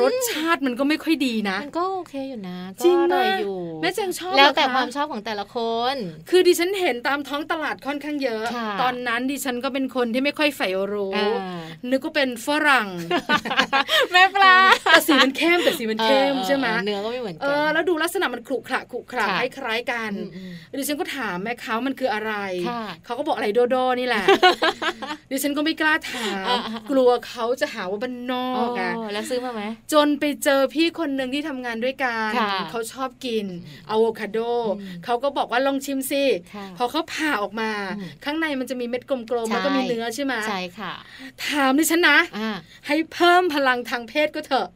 [0.01, 5.57] รสชาติมันก็ไม่ค่อยดีนะ มันก็โอเคอยู่นะจริงเลยอยู่แม่แจงชอบแล้วแต่ความชอบของแต่ละค
[5.93, 5.95] น
[6.29, 8.45] คือดิฉันเห็นตามท้องตลาดค่อนข้างเยอะ
[8.81, 11.13] ตอนนั้นดิฉันก็เป็นคนที่ไม่ค่อยใฝ่รู้
[11.89, 12.87] นึกก็เป็นฝรั่ง
[14.11, 14.55] แม่ปลา
[14.91, 20.11] แต่สีมันเข้มแต่สีมันเข้มใช่ไหมเนื้อก็ไม่เหมือนกันเออแล้วดูลักษณะมันขรุขระขรุขระคล้ายๆกัน
[20.79, 22.33] ดิฉันก็ถามแม่เขามันคืออะไร
[23.05, 24.25] เขาก็บอกอะไรโดโดนี่แหละ
[25.31, 26.57] ดิฉันก็ไม่กล้าถาม
[26.91, 32.31] กลัวเขาจะหาว่าบ้านนอกอะแล้วซื้อมาไหมจนไปเจอพี่คนหนึ่งที่ทำงานด้วยกัน
[32.71, 33.45] เขาชอบกิน
[33.89, 34.39] อะโวคาโด
[35.05, 36.23] เขาก็บอกว่าลองชิมสิ
[36.77, 37.69] พอเขาผ่าออกมา
[38.25, 40.93] ข้างในมันจะมีเม็ดกลมๆแล้วก็มีเนื้อใช่ไหมใช่ค่ะ
[41.45, 42.17] ถามดิฉันนะ
[42.87, 44.67] ให้เพิ่มพลังทางเพศก็เถอะ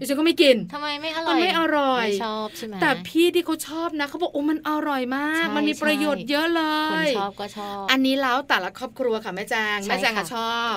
[0.00, 6.62] ดิฉันก็ไม่กินทำไมไม่อร่อยมันไม่อร่อยชอบใช่ไหมแต่พี่ที่เขาชอบนะเขาบอกโอ้มันอร่อยมาก มันมีประโยชน์เยอะเล
[7.04, 10.72] ยคนชอบก็ชอบอันนี้แล้วแต่ละครอบครัวค่ะแม่แจงแม่แจงก็ชอบ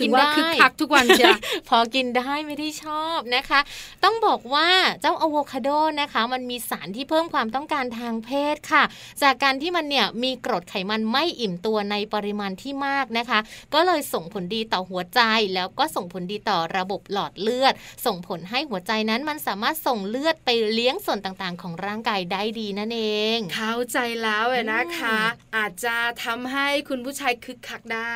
[0.00, 1.32] กินได้คือคักทุกวันเชีย
[1.68, 3.60] พอกินได้ไม่ได้ชอบนะคะ
[4.04, 4.68] ต้องบอกว่า
[5.00, 5.68] เจ้าอะโวคาโด
[6.00, 8.82] นะคะ มันมีสารที่เพิ่มความต้องการทางเพศค่ะ
[9.22, 13.38] จากการที่มันเนี่ยมีกรดไขมันไม่อิ่มตัวในปริมาณที่มากนะคะ
[13.74, 15.20] ก็เลยส่งผลดีต่อหัวใจ
[15.54, 17.74] แล้วก็ส่งผลดีต่อระบบหลอดเลือด
[18.06, 23.00] ส่งผลให้หัวใจนั้นมันสามารถส่งเลือดไปเลี้ยงส่วนต่างๆ ของร่างกายได้ดีนั่นเอ
[23.36, 25.18] ง เข้าใจแล้วเนะคะ
[25.56, 28.12] อาจจะทำให้คุณผู้ชายคึกคักได้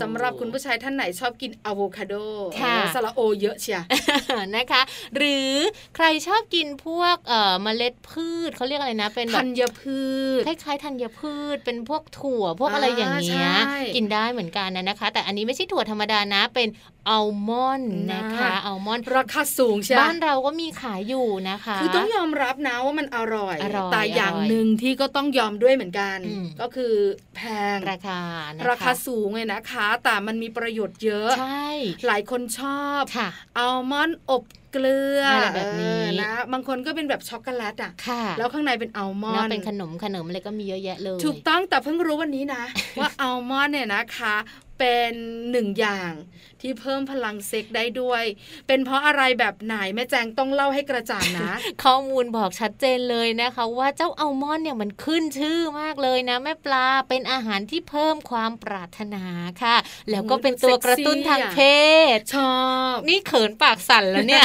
[0.00, 2.14] สำหรับคุณผู้ชายท่านไหนชอบกินอะโวคาโด
[2.94, 3.80] สละโอเยอะเชีย
[4.56, 4.82] นะคะ
[5.16, 5.52] หรือ
[5.96, 10.00] ใครชอบกินพวกเอ่อเมล็ดพืชเขาเรียกอะไรนะ เป็นแบบธัญพื
[10.38, 16.68] ชคล้ายๆธัญพืช เป็นพวกถั่วพวกอะไรอย่างเงี้ยอ่าใช่กินได้เหมือนกันนะนะคะ แต่อันนี้ไม่ใช่ถั่วธรรมดานะเป็น
[17.08, 26.94] อัลมอนด์นะคะนะอัลมอนด์ราคาสูงใช่ไหมบ้านเราก็มีขายอยู่นะคะ คือต้องยอมรับนะว่ามันอร่อยอร่อยแต่อย่างอร่อยหนึ่งที่ก็ต้องยอมด้วยเหมือนกันอืมก็คือ
[27.36, 27.40] แพ
[27.76, 28.20] งราคา
[28.54, 31.68] นะคะราคาสูงเลยนะคะ แต่มันมีประโยชน์เยอะใช่
[32.06, 42.62] หลายคนชอบค่ะอัลมอนด์อบเกลืออะไรแบบนี้นะบางคนก็เป็นแบบช็อกโกแลตอะค่ะแล้วข้างในเป็นอัลมอเนาะนด์เป็นขนมขนมอะไรก็มีเยอะแยะเลย ถูกต้องแต่เพิ่งรู้วันนี้นะ
[42.98, 44.34] ว่าอัลมอนด์เนี่ยนะคะ
[44.78, 45.12] เป็น
[45.50, 46.12] หนึ่งอย่าง
[46.62, 48.24] ที่เพิ่มพลังเซ็กได้ด้วย
[48.66, 51.52] เป็นเพราะอะไรแบบไหนแม่แจงต้องเล่าให้กระจ่างนะ
[51.84, 59.24] ข้อมูลบอกชัดเจนเลยนะคะ ว่าเจ้าอัลมอนด์เนี่ยมันขึ้นชื่อมากเลยนะแม่ปลาเป็นอาหารที่เพิ่มความปรารถนา
[59.62, 59.76] ค่ะ
[60.10, 61.58] แล้วก็เป็นตัวกระตุ้นทางเพ
[62.16, 62.56] ศชอ
[62.94, 64.44] บนี่เขินปากสั่นแล้วเนี่ย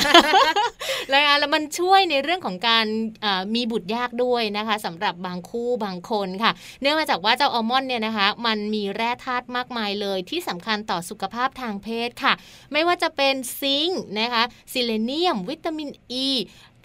[1.09, 2.85] แล้วอะแล้วมันช่วยในเรื่องของการ
[3.21, 12.33] เอ่อมีบุตรยากด้วยนะคะสำหรับบางคู่บางคนค่ะ เนื่องมาจากว่าเจ้าอัลมอนด์เนี่ยนะคะ มันมีแร่ธาตุมากมายเลยที่สำคัญต่อสุขภาพทางเพศค่ะ
[12.71, 16.29] ไม่ว่าจะเป็นซิงค์นะคะซิเลเนียม วิตามินอ e, ี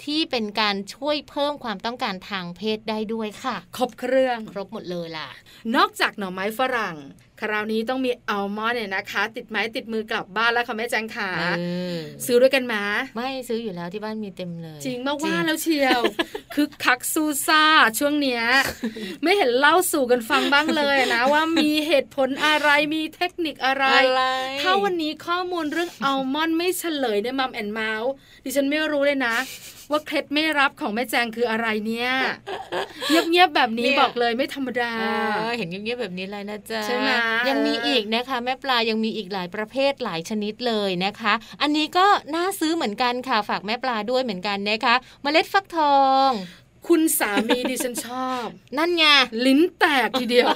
[0.05, 5.29] ที่เป็นการช่วยเพิ่มความต้องการทางเพศได้ด้วยค่ะ ครบเครื่อง ครบหมดเลยล่ะ
[5.77, 6.97] นอกจากหน่อไม้ฝรั่ง
[7.41, 11.63] คราวนี้ต้องมีอัลมอนด์เนี่ยนะคะ ติดไม้ติดมือกลับบ้านแล้วค่ะแม่แจงขาเอ
[11.95, 11.97] อ
[12.27, 12.83] ซื้อด้วยกันมา
[13.17, 16.01] ไม่ซื้ออยู่แล้วที่บ้านมีเต็มเลย จริงมากว่าแล้วเชียว
[16.55, 17.65] คึกคักซูซ่า
[17.99, 18.43] ช่วงเนี้ย
[19.23, 24.23] ไม่เห็นเล่าสู่กันฟังบ้างเลยนะ ว่ามีเหตุผลอะไรมีเทคนิคอะไรอะไร
[24.63, 28.13] ถ้าวันนี้ข้อมูลเรื่องอัลมอนด์ไม่เฉลยในมัมแอนเมาส์
[28.45, 29.37] ดิฉันไม่รู้เลยนะ
[29.91, 32.11] ว่าเคล็ดไม่รับของแม่แจงคืออะไรเนี่ย
[33.09, 34.93] เงียบๆแบบนี้บอกเลยไม่ธรรมดา
[35.37, 37.09] เออเห็นเงียบๆแบบนี้เลยนะจ๊ะใช่ไหม
[37.49, 46.31] ยังมีอีกนะคะ แม่ปลายังมีอีกหลายประเภทหลายชนิดเลยนะคะ อันนี้ก็น่าซื้อเหมือนกันค่ะฝากแม่ปลาด้วยเหมือนกันนะคะ เมล็ดฟักทอง
[46.89, 48.47] คุณสามีดิฉันชอบ
[48.79, 49.05] นั่นไง
[49.47, 50.49] ลิ้นแตกทีเดียว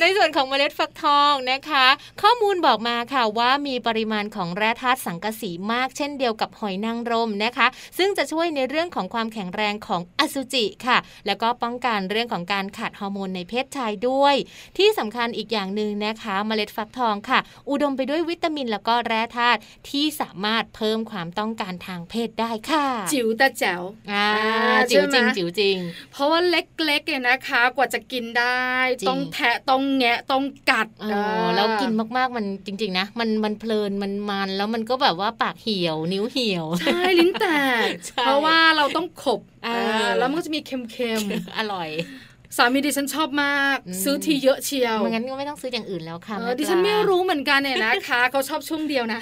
[0.00, 1.86] ในส่วนของเมล็ดฟักทองนะคะ
[2.22, 7.66] ข้อมูลบอกมาค่ะว่ามีปริมาณของแร่ธาตุสังกะสีมาก เช่นเดียวกับหอยนางรมนะคะ
[7.98, 14.34] ซึ่งจะช่วยในเรื่องของความแข็งแรงของอสุจิค่ะ แล้วก็ป้องกันเรื่องของการขาดฮอร์โมนในเพศชายด้วย
[14.78, 17.38] ที่สำคัญอีกอย่างหนึ่งนะคะ เมล็ดฟักทองค่ะ
[17.70, 25.76] อุดมไปด้วยวิตามินแล้วก็แร่ธาตุที่สามารถเพิ่มความต้องการทางเพศได้ค่ะ จิ๋วแต่แจ๋วอ่าอ่าจิ๋วจริงใช่ไหมจิ๋วจริง
[26.12, 28.60] เพราะว่าเล็กๆเนี่ยนะคะ กว่าจะกินได้
[29.00, 31.20] จริงต้องแทะต้องแงะต้องกัดอ๋อ
[31.54, 37.46] แล้วกินมากๆมันจริง ๆ นะ มันมันเพลินมันมันแล้วมันก็แบบว่าปากเหี่ยว นิ้วเหี่ยวใช่ลิ้นแต
[37.86, 41.22] กใช่เพราะว่าเราต้องขบอ่าอ่าแล้วมันก็จะมีเค็ม
[41.58, 49.20] อร่อยๆ สามีดิฉันชอบมากอืมซื้อทีเยอะเชียวไม่งั้นก็ไม่ต้องซื้ออย่างอื่นแล้วค่ะเอแม่อปลาดิฉันไม่รู้เหมือนกันเนี่ยนะคะเขาชอบช่วงเดียวนะ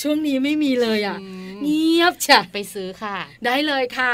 [0.00, 4.12] ช่วงนี้ไม่มีเลยอะอืมเงียบจ้ะไปซื้อค่ะ ได้เลยค่ะ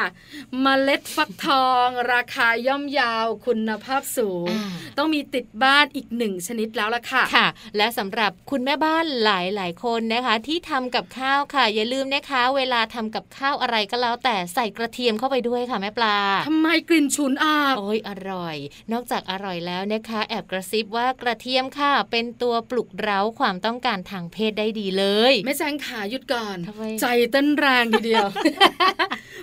[0.65, 7.47] มเมล็ดฟักทอง ราคาย่อมเยาวคุณภาพสูงอ่าต้องมีติดบ้านอีกหนึ่งชนิดแล้วล่ะค่ะค่ะ
[7.77, 16.17] และสำหรับคุณแม่บ้านหลายหลายๆคนนะคะ ที่ทำกับข้าวค่ะ อย่าลืมนะคะ เวลาทำกับข้าวอะไรก็แล้วแต่ใส่กระเทียมเข้าไปด้วยค่ะแม่ปลา
[16.49, 18.57] ทำไมกลิ่นฉุนอาบโอ้ยอร่อย
[18.93, 28.27] นอกจากอร่อยแล้วนะคะ แอบกระซิบว่ากระเทียมค่ะ เป็นตัวปลุกเร้าความต้องการทางเพศได้ดีเลย แม่แจงขาหยุดก่อนทำไมใจเต้นแรงทีเดียว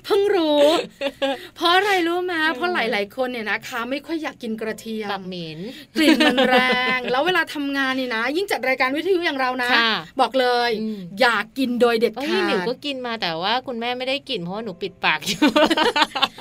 [0.05, 0.65] เพิ่งรู้
[1.55, 5.59] เพราะอะไรรู้ไหมเพราะหลาย ๆ คนเนี่ยนะคะ ไม่ค่อยอยากกินกระเทียปามกเหม็น
[5.95, 6.55] กลิ่นมันแร
[6.97, 15.47] ง แล้วเวลาทำงานนี่นะ ยิ่งจัดรายการวิทยุอย่างเรานะค่ะบอกเลยอืมอยากกินโดยเด็ดเอ้ยขาหนูดก็กินมาแต่ว่าคุณแม่ไม่ได้กินเพราะว่าหนูปิดปากอยู่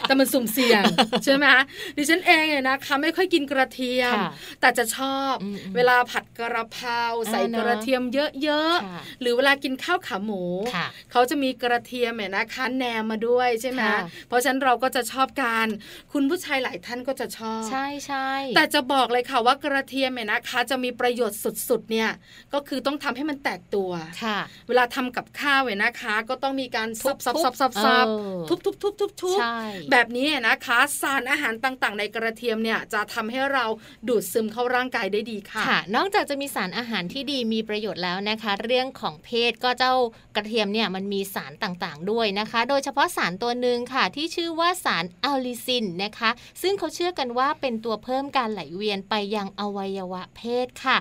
[0.02, 0.85] แต่มันสุ่มเสี่ยง
[1.24, 1.46] ใช่ไหม
[1.96, 10.42] ดิฉันเองเนี่ยนะคะไม่ค่อยกินกระเทียมค่ะแต่จะชอบอืมๆเวลาผัดกระเพราใส่อ่าเนกอะระเทียมเยอะค่ะๆหรือเวลากินข้าวขาหมู
[10.74, 13.98] ค่ะเขาจะมีกระเทียมเนี่ยนะคะแนมมาด้วยใช่ไหมค่ะ
[14.28, 15.66] เพราะฉะนั้นเราก็จะชอบกัน
[16.12, 22.11] คุณผู้ชายหลายท่านก็จะชอบ ใช่ใช่แต่จะบอกเลยค่ะว่ากระเทียมเนี่ยนะคะ จะมีประโยชน์สุดๆเนี่ย
[22.54, 23.90] ก็คือต้องทำให้มันแตกตัว
[24.22, 24.38] ค่ะ
[24.68, 33.64] เวลาทำกับข้าวเนี่ยนะคะ ก็ต้องมีการสับสับทุบๆซับสับสับเออทุบทุบทุบทุบทุบใช่แบบนี้นะคะสารอาหารต่างๆ ในกระเทียมเนี่ยจะทำให้เรา
[34.09, 39.94] ดูดซึมเข้าร่างกายได้ดีค่ะค่ะ นอกจากจะมีสารอาหารที่ดีมีประโยชน์แล้วนะคะ เรื่องของเพศก็เจ้า
[40.36, 46.30] กระเทียมเนี่ยมันมีสารต่างๆ ด้วยนะคะ โดยเฉพาะสารตัวหนึ่งค่ะ ที่ชื่อว่าสารอัลลิซินนะคะ
[46.62, 50.96] ซึ่งเขาเชื่อกันว่าเป็นตัวเพิ่มการไหลเวียนไปยังอวัยวะเพศค่ะ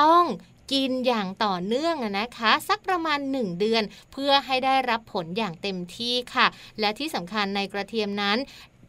[0.00, 0.24] ต้อง
[0.72, 3.82] กินอย่างต่อเนื่องนะคะ สักประมาณ 1 เดือน
[4.12, 6.46] เพื่อให้ได้รับผลอย่างเต็มที่ค่ะ
[6.80, 8.38] และที่สำคัญในกระเทียมนั้น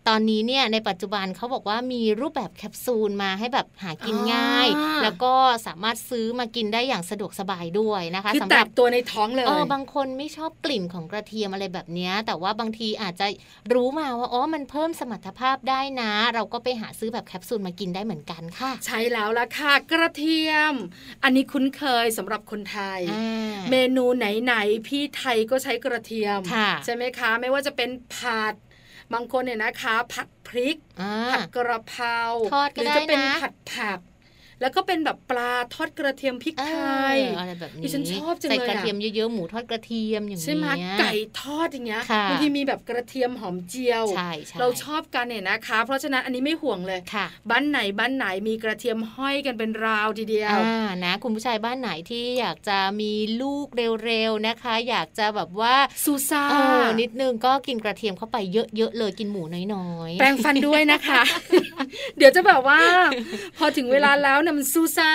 [0.08, 4.68] ตอนนี้เนี่ยในปัจจุบันเขาบอกว่ามีรูปแบบแคปซูลมาให้แบบหากินง่าย
[5.04, 5.34] แล้วก็
[5.68, 13.28] สามารถซื้อมากินได้อย่างสะดวกสบายด้วยนะคะสำหรับตัวในท้องเลยเออบางคนไม่ชอบกลิ่นของกระเทียมอะไรแบบนี้แต่ว่าบางทีอาจจะ
[13.74, 20.74] รู้มาว่าอ๋อมันเพิ่มสมรรถภาพได้นะ เราก็ไปหาซื้อแบบแคปซูลมากินได้เหมือนกันค่ะ ใช่แล้วละค่ะ กระเทียม
[21.24, 23.00] อันนี้คุ้นเคยสำหรับคนไทย
[23.72, 26.40] เมนูไหนๆพี่ไทยก็ใช้กระเทียม
[26.86, 28.56] ใช่ไหมคะ ไม่ว่าจะเป็นผัด
[29.14, 30.78] บางคนเนี่ยนะคะ ผัดพริก
[31.32, 32.20] ผัดกระเพรา
[32.74, 34.00] หรือจะเป็นผัดผัก
[34.62, 36.76] แล้วก็เป็นแบบปลาทอดกระเทียมพริกไท
[37.14, 40.68] ยอะไรแบบนี้ดิฉันชอบจังเลยใส่กระเทียมเยอะๆหมูทอดกระเทียมอย่างนี้ใช่ไหม
[41.00, 44.04] ไก่ทอดอย่างเงี้ยบางทีมีแบบกระเทียมหอมเจียว
[44.60, 47.00] เราชอบกันเนี่ยนะคะ เพราะฉะนั้นอันนี้ไม่ห่วงเลย
[47.50, 50.58] บ้านไหนบ้านไหนมีกระเทียมห้อยกันเป็นราวทีเดียว
[51.06, 53.68] นะคุณผู้ชายบ้านไหนที่อยากจะมีลูก
[54.06, 56.44] เร็วๆนะคะ อยากจะแบบว่าซูซ่า
[57.02, 59.44] นิดนึงก็กินกระเทียมเข้าไปเยอะๆเลยกินหมู
[59.74, 61.22] น้อยๆแปรงฟันด้วยนะคะ
[62.18, 62.80] เดี๋ยวจะแบบว่า
[63.58, 65.12] พอถึงเวลาแล้วเนี่ยมันซูซ่า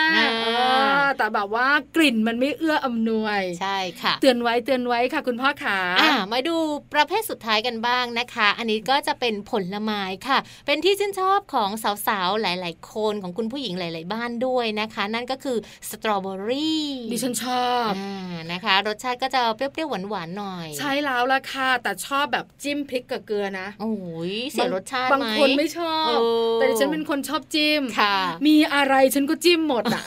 [1.18, 6.56] แต่แบบว่ากลิ่นมันไม่เอื้ออำนวย ใช่ค่ะ เตือนไว้เตือนไว้ค่ะ คุณพ่อขาอ่ามาดู
[6.94, 11.70] ประเภทสุดท้ายกันบ้างนะคะ อันนี้ก็จะเป็นผลไม้ค่ะ เป็นที่ชื่นชอบของ
[12.06, 15.56] สาวๆ หลาย ๆ คนของคุณผู้หญิงหลาย ๆ บ้านด้วยนะคะ นั่นก็คือ
[15.90, 23.92] สตรอเบอรี่ดิฉันชอบอ่านะคะ รสชาติก็จะเปรี้ยวๆหวานๆหน่อย ใช่แล้วละค่ะแต่ชอบแบบจิ้มพริกกับเกลือนะโอ้
[24.32, 26.18] ยเสียรสชาติบางคนไม่ชอบ
[26.54, 28.16] แต่ดิฉันเป็นคนชอบจิ้มค่ะ
[28.46, 30.02] มีอะไรฉันก็จิ้มหมดอะ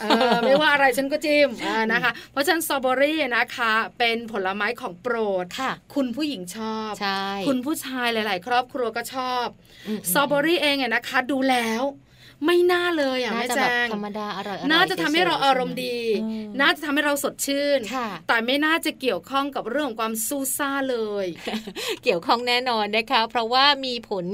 [0.46, 1.48] ไม่ว่าอะไรฉันก็จิ้ม
[1.92, 9.46] นะคะ เพราะฉะนั้นสตรอเบอรี่นะคะ เป็นผลไม้ของโปรดค่ะคุณผู้หญิงชอบใช่คุณผู้ชายหลาย ๆ ครอบครัวก็ชอบ
[10.12, 11.82] สตรอเบอรี่เองเนี่ยนะคะ ดูแล้ว
[12.46, 15.98] ไม่น่าเลยอะแม่แจงธรรมดาอร่อยน่าจะทำให้เราอารมณ์ดี
[16.60, 17.78] น่าจะทำให้เราสดชื่น
[18.28, 21.26] แต่ไม่น่าจะเกี่ยวข้องกับเรื่องของความสู้ซ่าเลย
[22.04, 24.26] เกี่ยวข้องแน่นอนนะคะ เพราะว่ามีผล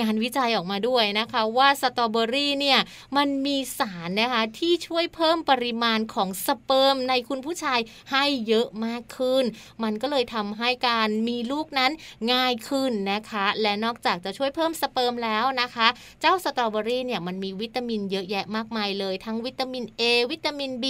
[0.00, 2.80] งานวิจัยออกมาด้วยนะคะ ว่าสตรอเบอรี่เนี่ย
[3.16, 7.80] มันมีสารนะคะที่ช่วยเพิ่มปริมาณของสเปิร์มในคุณผู้ชาย
[8.12, 9.44] ให้เยอะมากขึ้น
[9.82, 11.92] มันก็เลยทำให้การมีลูกนั้น
[12.32, 15.88] ง่ายขึ้นนะคะ และนอกจากจะช่วยเพิ่มสเปิร์มแล้วนะคะ
[16.20, 20.84] เจ้าสตรอเบอรี่เนี่ยมันมีวิตามินเยอะแยะมากมายเลย ทั้งวิตามิน A วิตามิน B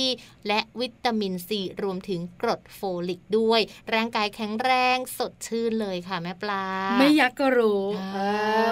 [0.47, 1.51] และวิตามิน C
[1.83, 3.61] รวมถึงกรดโฟลิกด้วย
[3.95, 6.65] ร่างกายแข็งแรงสดชื่นเลยค่ะแม่ปลา
[6.99, 7.85] ไม่ยักกะรู้้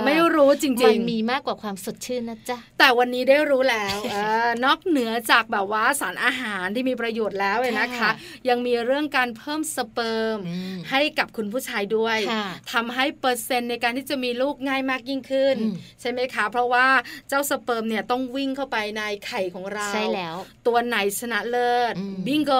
[0.06, 3.96] ไม่รู้จริงๆ มันมีมากกว่าความสดชื่นนะจ๊ะ แต่วันนี้ได้รู้แล้ว
[4.64, 8.10] นอกเหนือจากแบบว่าสารอาหารที่มีประโยชน์แล้วเลยนะคะ
[8.48, 10.38] ยังมีเรื่องการเพิ่มสเปิร์ม
[10.90, 12.18] ให้กับคุณผู้ชายด้วย
[12.72, 15.56] ทำให้เปอร์เซ็นต์ในการที่จะมีลูกง่ายมากยิ่งขึ้น
[16.00, 16.86] ใช่ไหมคะ เพราะว่า
[17.28, 21.94] เจ้าสเปิร์มเนี่ยต้องวิ่งเข้าไปในไข่ของเราใช่แล้ว ตัวไหนชนะเลิศ
[22.26, 22.52] บิงโก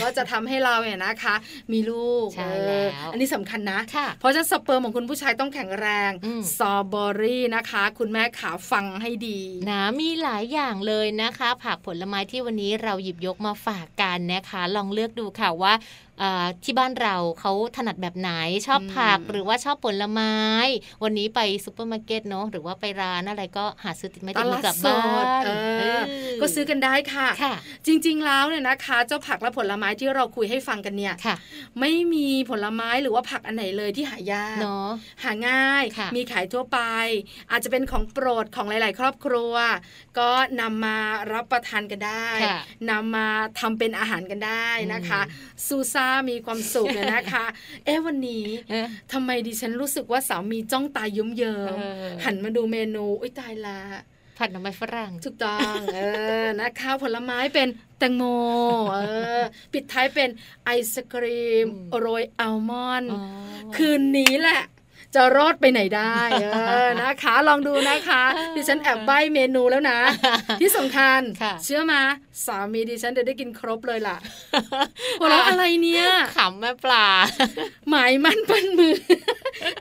[0.00, 1.34] ก็จะทำให้เราเนี่ยนะคะ
[1.72, 3.80] มีลูกใช่แล้วอันนี้สำคัญนะ
[4.20, 6.10] เพราะฉะนั้นสเปิร์มของคุณผู้ชายต้องแข็งแรง
[6.58, 9.40] สตรอเบอรี่นะคะ คุณแม่ขาฟังให้ดี
[9.70, 15.74] นะมีหลายอย่างเลยนะคะ ผักผลไม้ที่วันนี้เราหยิบยกมาฝากกันนะคะ ลองเลือกดูค่ะว่า
[16.64, 18.30] ที่บ้านเราเขาถนัดแบบไหน
[18.66, 20.34] ชอบผักหรือว่าชอบผลไม้
[21.02, 25.02] วันนี้ไปซูเปอร์มาร์เก็ตเนาะหรือว่าไปร้านอะไรก็หาซื้อติดไม้ติดมือกลับบ้า
[25.42, 25.44] น
[26.40, 27.28] ก็ซื้อกันได้ค่ะ
[27.86, 31.14] จริงๆแล้วเนี่ยนะคะ เจ้าผักและผลไม้ที่เราคุยให้ฟังกันเนี่ย
[31.80, 34.88] ไม่มีผลไม้หรือว่าผักอันไหนเลยที่หายากเนาะ
[35.24, 35.84] หาง่าย
[36.16, 36.78] มีขายทั่วไป
[37.50, 39.54] อาจจะเป็นของโปรดของหลาย ๆ ครอบครัว
[40.18, 40.98] ก็นำมา
[41.32, 42.28] รับประทานกันได้
[42.90, 43.28] นำมา
[43.60, 45.20] ทำเป็นอาหารกันได้นะคะ
[45.66, 47.44] ซูซ่ามีความสุขเลยนะคะ
[47.84, 48.46] เอ๊ะวันนี้
[49.12, 51.76] ทำไมดิฉันรู้สึกว่าสามีจ้องตายุ่มเยิม
[52.24, 53.80] หันมาดูเมนูอุ้ยตายละ
[54.38, 56.00] ผัดหน่อไม้ฝรั่งถูกต้องเอ
[56.44, 58.22] อนะคะผลไม้เป็นแตงโม
[58.92, 58.98] เอ
[59.40, 59.42] อ
[59.72, 60.28] ปิดท้ายเป็น
[60.64, 61.66] ไอศครีม
[61.98, 63.10] โรยอัลมอนด์
[63.76, 64.62] คืนนี้แหละ
[65.14, 66.16] จะรอดไปไหนได้
[66.68, 68.22] เออนะคะลองดูนะคะ
[68.56, 69.98] ดิฉันแอบใบเมนูแล้วนะ
[70.60, 71.20] ที่สำคัญ
[71.64, 72.00] เชื่อมา
[72.46, 74.16] สามีดิฉันจะได้กินครบเลยล่ะ
[75.20, 76.04] หัวเราะอะไรเนี่ย
[76.36, 77.06] ขำแม่ปลา
[77.90, 78.94] หมายมั่นปั้นมือ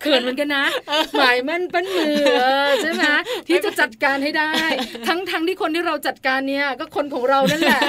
[0.01, 0.65] เขินเหมือนกันนะ
[1.17, 2.17] หมายมั่นปั้นมือ
[2.81, 3.03] ใช่ไหม
[3.47, 4.51] ที่จะจัดการให้ได้
[5.07, 7.81] ทั้งทั้งที่คนที่เราจัดการเนี่ยก็คนของเรานั่นแหละ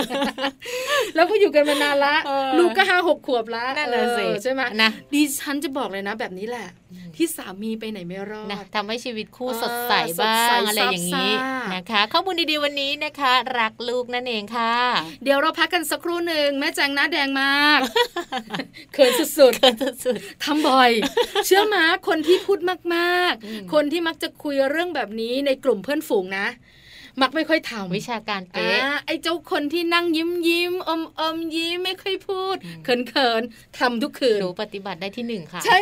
[1.14, 2.16] แล้วก็อยู่กันมานานละ
[2.58, 6.66] ลูกก็ห้าหกขวบละนั่นแหละสิใช่ไหมนะดิฉันจะบอกเลยนะแบบนี้แหละ
[7.18, 11.32] ที่สามีไปไหนไม่รอดนะทำให้ชีวิตคู่สดใสบ้างอะไรอย่างนี้
[11.74, 14.74] นะคะ ข้อมูลดีๆวันนี้นะคะ รักลูกนั่นเองค่ะ
[15.24, 17.80] เดี๋ยวเราพักกันสักครู่หนึ่งแม่แจงหน้าแดงมาก
[18.92, 20.90] เขินสุดๆเขินสุดๆทำบ่อย
[21.46, 22.58] เชื่อมาคนที่พูด
[22.94, 26.48] มากๆ คนที่มักจะคุยเรื่องแบบนี้ในกลุ่มเพื่อนฝูงนะ
[27.22, 33.42] มักไม่ค่อยทำวิชาการเป๊ะไอ้เจ้าคนที่นั่งยิ้มยิ้มอมอมยิ้มไม่ค่อยพูด เขินเขิน
[33.78, 35.76] ทำทุกคืนหนูปฏิบัติได้ที่หนึ่งค่ะ ใช่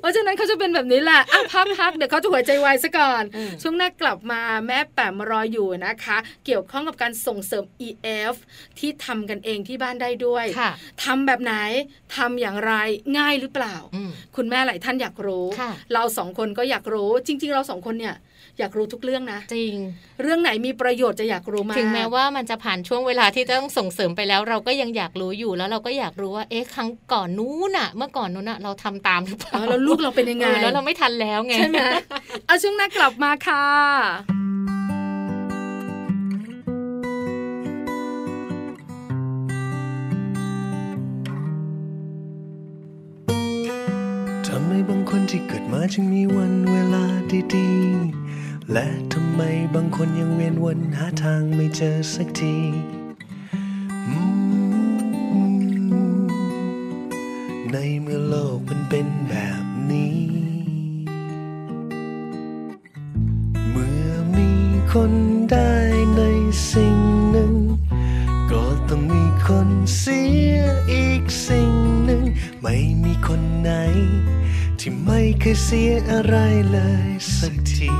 [0.00, 3.22] เพราะฉะนั้นเขาจะเป็นแบบนี้แหละอะพักพักเดี๋ยวเขาจะหัวใจวายซะก่อน
[3.62, 6.16] ช่วงหน้ากลับมาแม่แปมรออยู่นะคะ
[6.46, 8.34] เกี่ยวข้องกับการส่งเสริม EF
[8.78, 10.44] ที่ทำกันเองที่บ้านได้ด้วย
[11.04, 11.54] ทำแบบไหน
[12.16, 12.72] ทำอย่างไร
[13.18, 13.76] ง่ายหรือเปล่า
[14.36, 15.46] คุณแม่หลายท่านอยากรู้
[15.92, 18.16] เราสองคนก็อยากรู้ จริง ๆ เราสองคนเนี่ย
[18.58, 19.76] อยากรู้ทุกเรื่องนะ จริง
[20.22, 31.82] เรื่องไหนมีประโยชน์จะอยากรู้มาถึงแม้ว่ามันจะผ่านช่วงเวลาที่ต้องส่งเสริมไปแล้ว เราก็ยังอยากรู้อยู่แล้วเราก็อยากรู้ว่าเอ๊ะครั้งก่อนนู้นอะเมื่อก่อนนู้นอะเราทำตามหรือเปล่าแล้วลูกเราเป็นยังไงแล้วเราไม่ทันแล้วไงใช่ไหม
[32.46, 33.66] เอาช่วงหน้ากลับมาค่ะ
[44.46, 47.04] ทำไมบางคนที่เกิดมาจึงมีวันเวลา
[47.54, 49.40] ดีๆ และทำไม
[49.74, 52.56] บางคนยังเวียนวนหาทางไม่เจอสักที
[57.72, 59.63] ในเมื่อโลกมันเป็นแบบ
[64.98, 65.16] คน
[65.50, 65.72] ได้
[66.16, 66.20] ใน
[66.70, 66.98] สิ่ง
[67.30, 67.54] หนึ่ง
[68.50, 70.22] ก็ต้องมีคนเสี
[70.54, 70.58] ย
[70.92, 71.72] อีกสิ่ง
[72.04, 72.22] หนึ่ง
[72.62, 73.70] ไม่มีคนไหน
[74.78, 76.36] ที่ไม่เคยเสียอะไร
[76.70, 77.92] เลยสักที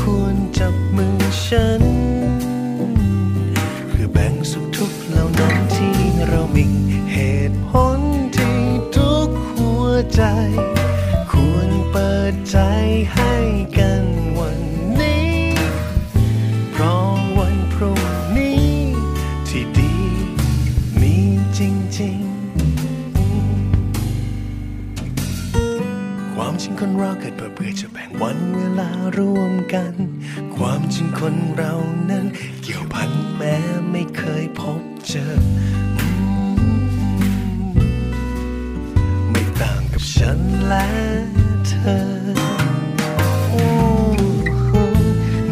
[0.00, 1.82] ควรจับมือฉัน
[3.88, 5.96] เพื่อแบ่งสุขทุกข์เหล่านั้นที่
[6.28, 6.66] เรามี
[7.12, 7.18] เห
[7.50, 8.00] ตุผล
[8.36, 8.60] ที่
[8.96, 10.22] ทุกหัวใจ
[26.44, 29.94] ความจริงคนเราเกิดเพื่อจะแบ่งวันเวลาร่วมกัน
[30.56, 31.74] ความจริงคนเรา
[32.10, 32.24] นั้น
[32.62, 33.56] เกี่ยวพันแม้
[33.90, 35.26] ไม่เคยพบเจอ
[40.14, 40.88] ฉันและ
[41.66, 42.02] เธอ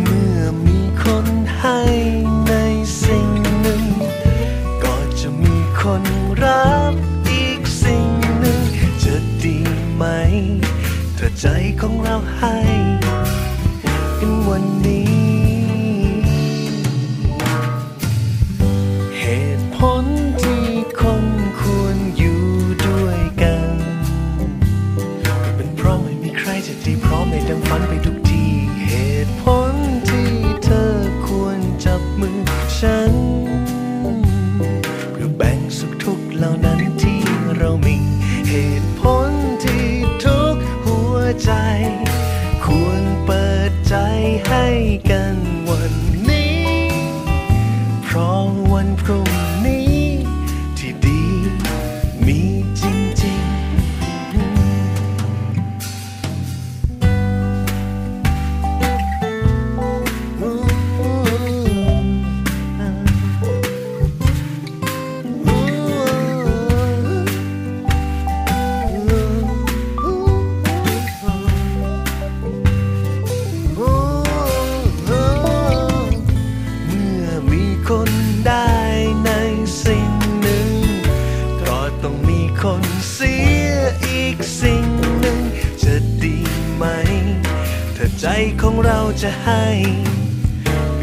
[0.02, 1.26] เมื่อมีคน
[1.58, 1.80] ให้
[2.46, 2.52] ใน
[3.02, 3.28] สิ่ง
[3.60, 3.84] หนึ่ง
[4.84, 6.02] ก็จะมีคน
[6.42, 7.09] รับ
[11.44, 11.48] ใจ
[11.80, 12.56] ของเราให้
[14.20, 15.10] กันวันนี้
[19.18, 19.24] เห
[19.56, 20.04] ตุผล
[20.42, 20.64] ที่
[21.00, 21.24] คน
[21.60, 22.42] ควรอยู่
[22.86, 23.68] ด้วยกัน
[25.56, 28.09] เป็นเพราะไม่มีใครจะดีพร้อมในดังฝันไปด้วย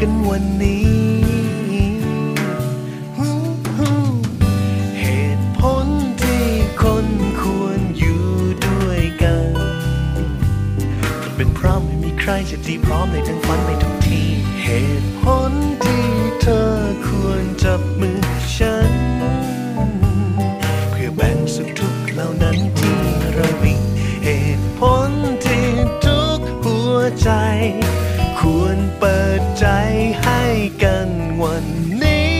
[0.00, 0.88] กันวันนี้
[5.00, 5.86] เหตุผล
[6.22, 6.46] ที่
[6.82, 7.06] คน
[7.40, 8.24] ควรอยู่
[8.66, 9.52] ด้วยกัน
[11.36, 14.22] เป็นเพราะไม่มีใครจะดีพร้อมในทั้งฝันในทุกที
[14.64, 14.68] เห
[15.00, 15.52] ตุผล
[15.84, 16.06] ที่
[16.40, 16.68] เธอ
[17.06, 18.20] ควรจับมือ
[18.54, 18.92] ฉัน
[20.90, 23.00] เพื่อแบ่งสุขทุกข์เหล่านั้นที่
[23.34, 23.74] เรามี
[24.24, 24.28] เห
[24.58, 25.10] ตุผล
[25.44, 25.66] ที่
[26.04, 27.30] ทุกหัวใจ
[29.00, 29.66] เปิดใจ
[30.22, 30.42] ให้
[30.82, 31.08] กัน
[31.42, 31.66] วัน
[32.04, 32.38] นี้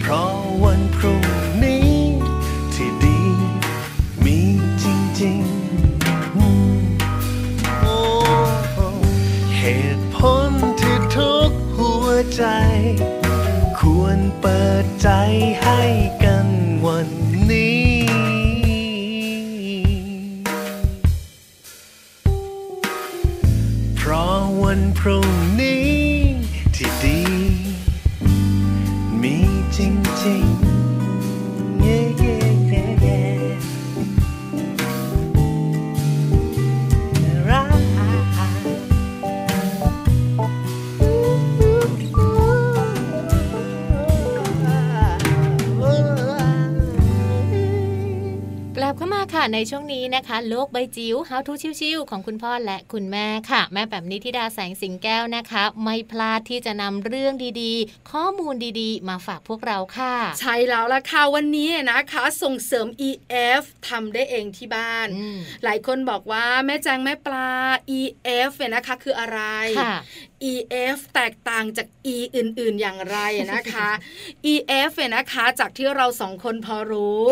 [0.00, 1.24] เพราะวันพรุ่ง
[1.64, 1.92] นี้
[2.74, 3.20] ที่ดี
[4.24, 4.38] มี
[4.82, 4.84] จ
[5.20, 7.98] ริงๆโอ้
[9.58, 9.62] เห
[9.96, 10.50] ตุผล
[10.80, 12.44] ที่ทุกหัวใจ
[13.78, 15.10] ควรเปิดใจ
[50.14, 65.08] นะคะ โลกใบจิ๋ว How to ชิวๆของคุณพ่อและคุณแม่ค่ะ แม่แบบนี้ที่ดาแสงสิงแก้วนะคะ ไม่พลาดที่จะนำเรื่องดีๆ ข้อมูลดีๆ มาฝากพวกเราค่ะ ใช่แล้วล่ะค่ะวันนี้นะคะ ส่งเสริม EF ทำได้เองที่บ้าน
[65.64, 67.50] หลายคนบอกว่าแม่แจงแม่ปลา
[67.98, 69.40] EF เนี่ยนะคะคืออะไร
[70.52, 73.18] EF แตกต่างจาก E อื่น ๆ อย่างไร
[73.52, 73.88] นะคะ
[74.52, 77.22] EF เนี่ยนะคะจากที่เราสองคนพอรู้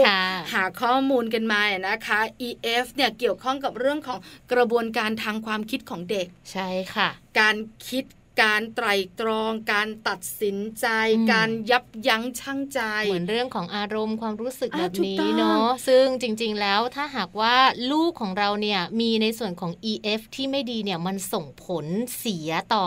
[0.52, 4.18] หาข้อมูลกันมานะคะ EF เนี่ยเกี่ยวข้องกับเรื่องของ
[4.52, 7.08] กระบวนการทางความคิดของเด็ก ใช่ค่ะ
[7.40, 7.56] การ
[7.88, 8.04] คิด
[8.42, 8.86] การไตร
[9.20, 10.86] ตรอง การตัดสินใจ
[11.32, 17.56] การยับยั้งชั่งใจ เหมือนเรื่องของอารมณ์ความรู้สึกแบบนี้เนาะซึ่งจริง ๆ แล้วถ้าหากว่า
[17.92, 21.86] ลูกของเราเนี่ยมีในส่วนของ EF ที่ไม่ดีเนี่ยมันส่งผล
[22.18, 22.84] เสียต่อ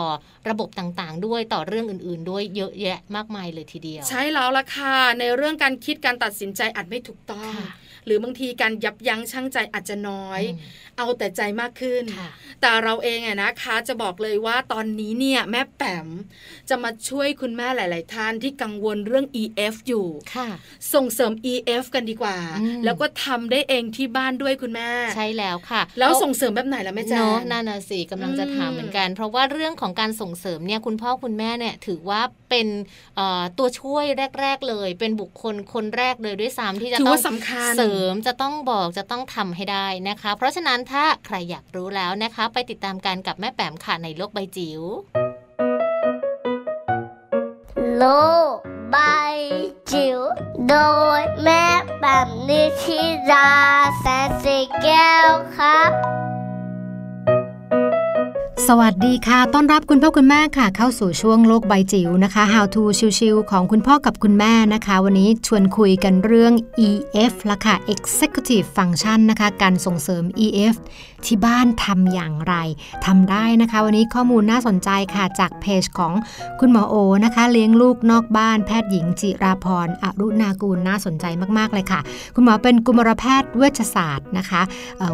[0.48, 7.52] ระบบต่างๆ ด้วยต่อเรื่องอื่น ๆ ด้วยเยอะแยะมากมายเลยทีเดียว ใช่แล้วล่ะค่ะในเรื่องการคิดการตัดสินใจอาจไม่ถูกต้อง
[8.04, 10.42] หรือบางทีการยับยั้งชั่งใจอาจจะน้อย
[10.98, 12.04] เอาแต่ใจมากขึ้น
[12.60, 16.08] แต่เราเองอะนะคะจะบอกเลยว่าตอนนี้เนี่ยแม่แปม
[16.68, 20.48] จะมาช่วยคุณแม่หลาย ๆ ท่านที่กังวลเรื่อง EF อยู่ค่ะ
[20.94, 22.38] ส่งเสริม EF กันดีกว่า
[22.84, 32.20] แล้วก็ทำได้เองที่บ้านด้วยคุณแม่ใช่แล้วค่ะ แล้วส่งเสริมแบบไหนล่ะแม่จ๊ะนั่นน่ะสิกำลังจะถามเหมือนกัน เพราะว่าเรื่องของการส่งเสริมเนี่ยคุณพ่อคุณแม่เนี่ยถือว่า
[32.50, 32.66] เป็น
[33.58, 34.04] ตัวช่วย
[34.40, 37.18] แรก ๆ เลย เป็นบุคคลคนแรกเลยด้วยซ้ำที่จะต้อง
[37.76, 44.80] เสริมจะต้องบอกจะต้องทำให้ได้นะคะ เพราะฉะนั้นถ้าใครอยากรู้แล้วนะคะ ไปติดตามกันกับแม่แปมค่ะในโลกใบจิ๋ว
[47.98, 48.04] โล
[48.54, 48.56] ก
[48.90, 48.96] ใบ
[49.92, 50.18] จิ๋ว
[50.68, 50.76] โด
[51.18, 51.64] ยแม่
[51.98, 53.50] แปมนิชิรา
[54.00, 55.90] แสนสีแก้วครับ
[58.68, 62.82] สวัสดีค่ะ ต้อนรับคุณพ่อคุณแม่ค่ะ เข้าสู่ช่วงโลกใบจิ๋วนะคะ How to
[63.18, 66.52] ชิวๆของคุณพ่อกับคุณแม่นะคะ วันนี้ชวนคุยกันเรื่อง
[66.88, 70.74] EF ละค่ะ Executive Function นะคะ การส่งเสริม EF
[71.24, 72.54] ที่บ้านทำอย่างไร
[73.06, 76.12] ทำได้นะคะ วันนี้ข้อมูลน่าสนใจค่ะ จากเพจของ
[76.60, 76.94] คุณหมอโอ
[77.24, 81.24] นะคะ เลี้ยงลูกนอกบ้านแพทย์หญิงจิราพรอรุณากูลน่าสนใจ
[81.58, 82.00] มาก ๆ เลยค่ะ
[82.34, 84.62] คุณหมอเป็นกุมารแพทย์เวชศาสตร์นะคะ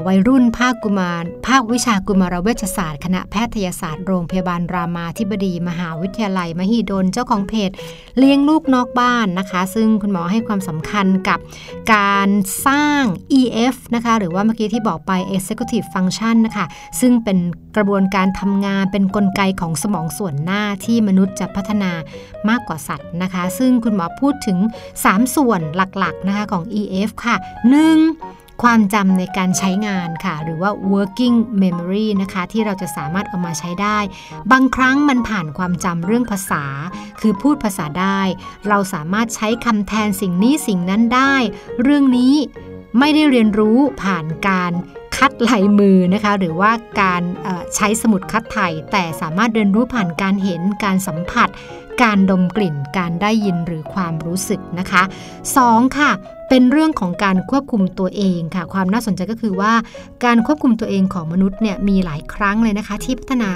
[0.07, 7.71] วัยรุ่นภาคกุมารภาควิชากุมารเวชศาสตร์คณะแพพทยศาสตร์โรงพยาบาลรามาธิบดี มหาวิทยาลัย มหิดลเจ้าของเพจ
[8.19, 11.39] เลี้ยงลูกนอกบ้านนะคะ ซึ่งคุณหมอให้ความสำคัญกับ
[11.95, 12.29] การ
[12.67, 13.03] สร้าง
[13.41, 16.67] EF นะคะหรือว่าเมื่อกี้ที่บอกไป Executive Function นะคะ
[17.01, 17.39] ซึ่งเป็น
[17.77, 21.91] กระบวนการทำงานเป็นนกลไกของสมองส่วนหน้าที่มนุษย์จะพัฒนา
[22.49, 24.59] มากกว่าสัตว์นะคะ ซึ่งคุณหมอพูดถึง
[24.97, 28.46] 3 ส่วนหลักๆนะคะของ EF ค่ะ 1.
[28.63, 33.99] ความจำในการใช้งานค่ะ หรือว่า working memory นะคะที่เราจะสามารถเอามาใช้ได้
[34.53, 36.65] บางครั้งมันผ่านความจำเรื่องภาษา
[37.21, 38.21] คือพูดภาษาได้
[38.69, 41.35] เราสามารถใช้คำแทนสิ่งนี้สิ่งนั้นได้
[41.83, 42.35] เรื่องนี้
[42.99, 44.73] ไม่ได้เรียนรู้ผ่านการ
[45.17, 47.23] คัดลายมือนะคะ หรือว่าการ
[47.75, 51.49] ใช้สมุดคัดไทยแต่สามารถเรียนรู้ผ่านการเห็นการสัมผัส
[52.03, 55.03] การดมกลิ่น การได้ยินหรือความรู้สึกนะคะ
[55.51, 55.99] 2.
[55.99, 56.11] ค่ะ
[56.51, 59.73] เป็นเรื่องของการควบคุมตัวเองค่ะ ความน่าสนใจก็คือว่า
[60.25, 63.51] การควบคุมตัวเองของมนุษย์เนี่ยมีหลายครั้งเลยนะคะ ที่พัฒนา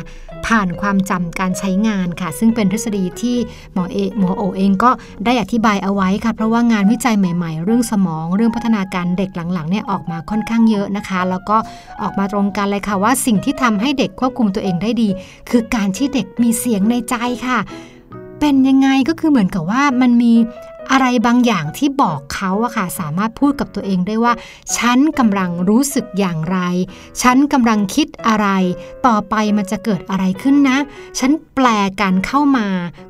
[0.46, 3.36] ผ่านความจำการใช้งานค่ะ ซึ่งเป็นทฤษฎีที่
[3.72, 4.90] หมอเอหมอโอเองก็
[5.24, 11.56] ได้อธิบายเอาไว้ค่ะ เพราะว่างานวิจัยใหม่ ๆ เรื่องสมอง เรื่องพัฒนาการเด็กหลังๆเนี่ยออกมาค่อนข้างเยอะนะคะ แล้วก็
[12.02, 15.08] ออกมาตรงกันเลยค่ะว่าสิ่งที่ทำให้เด็กควบคุมตัวเองได้ดี
[15.50, 17.14] คือการที่เด็กมีเสียงในใจ
[17.46, 17.58] ค่ะ
[18.40, 20.32] เป็นยังไงก็คือเหมือนกับว่ามันมี
[20.92, 24.32] อะไรบางอย่างที่บอกเขาอะค่ะสามารถพูดกับตัวเองได้ว่า
[24.76, 26.58] ฉันกำลังรู้สึกอย่างไร
[27.22, 28.48] ฉันกำลังคิดอะไร
[29.06, 30.78] ต่อไปมันจะเกิดอะไรขึ้นนะ
[31.18, 31.66] ฉันแปล
[32.00, 32.68] การเข้ามา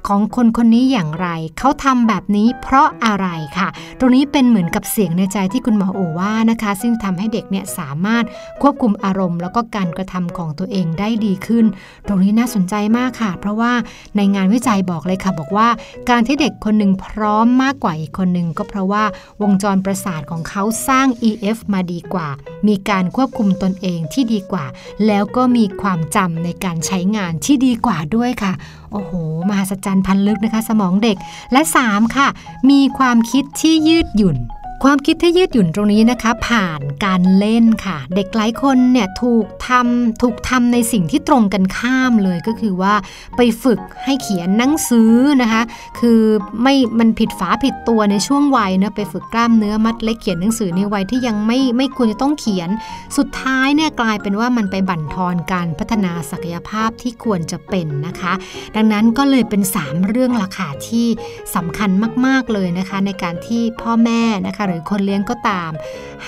[0.08, 1.28] ของคนคนนี้อย่างไร
[1.58, 3.26] เขาทำแบบนี้เพราะอะไร
[3.58, 3.68] ค่ะ
[3.98, 8.24] ตรงนี้เป็นเหมือนกับเสียงในใจที่คุณหมอโอว่านะคะ ซึ่งทำให้เด็กเนี่ยสามารถ
[8.62, 11.64] ควบคุมอารมณ์ แล้วก็การกระทำของตัวเองได้ดีขึ้น
[12.06, 13.72] ตรงนี้น่าสนใจมากค่ะ เพราะว่า
[14.16, 15.68] ในงานวิจัยบอกเลยค่ะบอกว่า
[16.10, 19.04] การที่เด็กคนหนึ่งพร้อมมากากกว่าอีกคนหนึ่งก็เพราะว่า
[19.42, 22.28] วงจรประสาทของเขาสร้าง EF มาดีกว่า
[22.68, 24.64] มีการควบคุมตนเองที่ดีกว่า
[25.06, 28.52] แล้วก็มีความจำในการใช้งานที่ดีกว่าด้วยค่ะ
[28.92, 29.12] โอ้โห
[29.48, 31.16] มหัศจรรย์พันลึกนะคะ สมองเด็ก
[31.52, 32.28] และ 3 ค่ะ
[32.70, 34.38] มีความคิดที่ยืดหยุ่น
[34.84, 42.94] ความคิดที่ยืดหยุ่นตรงนี้นะคะ ผ่านการเล่นค่ะ เด็กหลายคนเนี่ยถูกทำถูกทำในสิ่งที่ตรงกันข้ามเลยก็คือว่า
[43.36, 45.12] ไปฝึกให้เขียนหนังสือ
[45.42, 45.62] นะคะ
[45.98, 46.20] คือ
[46.62, 52.70] ไม่มันผิดฝาผิดตัวในช่วงวัยนะไปฝึกกล้ามเนื้อมัดเล็กเขียนหนังสือในวัยที่ยังไม่ไม่ควรจะต้องเขียน
[53.16, 58.32] สุดท้ายเนี่ยกลายเป็นว่ามันไปบั่นทอนการพัฒนาศักยภาพที่ควรจะเป็นนะคะ
[58.76, 61.06] ดังนั้นก็เลยเป็น 3 เรื่องราคาที่
[61.54, 61.90] สำคัญ
[62.26, 65.70] มาก ๆเลยนะคะ ในการที่พ่อแม่นะคะหรือคนเลี้ยงก็ตาม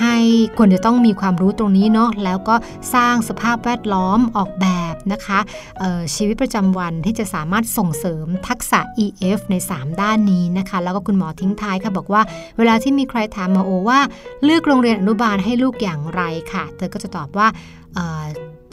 [0.00, 0.16] ให้
[0.56, 2.54] ควรจะต้องมีความรู้ตรงนี้เนาะแล้วก็
[2.94, 5.38] สร้างสภาพแวดล้อมออกแบบนะคะ
[6.14, 12.22] ชีวิตประจำวันที่จะสามารถส่งเสริมทักษะ EF ใน 3 ด้านนี้นะคะ แล้วก็คุณหมอทิ้งท้ายค่ะบอกว่า
[12.58, 14.00] เวลาที่มีใครถามมาโอว่า
[14.44, 16.22] เลือกโรงเรียนอนุบาลให้ลูกอย่างไร
[16.52, 17.46] ค่ะ เธอก็จะตอบว่า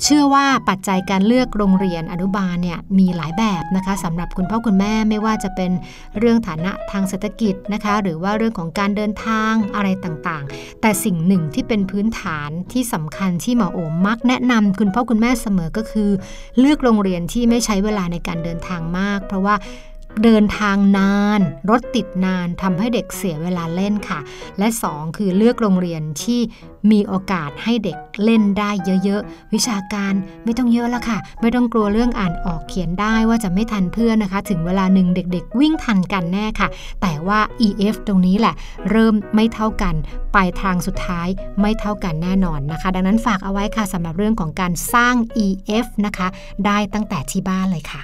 [0.03, 5.71] เชื่อว่าปัจจัยการเลือกโรงเรียนอนุบาลเนี่ยมีหลายแบบนะคะสำหรับคุณพ่อคุณแม่ไม่ว่าจะเป็น
[6.19, 16.09] เรื่องฐานะทางเศรษฐกิจนะคะหรือว่าเรื่องของการเดินทางอะไรต่างๆ แต่สิ่งหนึ่งที่เป็นพื้นฐานที่สำคัญที่หมอโอมมักแนะนำคุณพ่อคุณแม่เสมอก็คือ
[16.59, 19.55] เลือกโรงเรียนที่ไม่ใช้เวลาในการเดินทางมาก เพราะว่า
[20.23, 24.19] เดินทางนาน รถติดนานทำให้เด็กเสียเวลาเล่นค่ะ
[24.59, 26.39] และ 2 คือเลือกโรงเรียนที่
[26.91, 28.71] มีโอกาสให้เด็กเล่นได้
[29.03, 30.13] เยอะๆ วิชาการ
[30.43, 36.67] ไม่ต้องเยอะแล้วค่ะ ไม่ต้องกลัวเรื่องอ่านออกเขียนได้ว่าจะไม่ทันเพื่อนนะคะ ถึงเวลาหนึ่งเด็กๆ วิ่งทันกันแน่ค่ะ
[37.01, 38.53] แต่ว่า EF ตรงนี้แหละ
[38.91, 39.95] เริ่มไม่เท่ากัน
[40.33, 41.27] ไปทางสุดท้าย
[41.61, 45.15] ไม่เท่ากันแน่นอนนะคะ ดังนั้นฝากเอาไว้ค่ะสำหรับเรื่องของการสร้าง
[45.45, 46.27] EF นะคะ
[46.65, 48.03] ได้ตั้งแต่ที่บ้านเลยค่ะ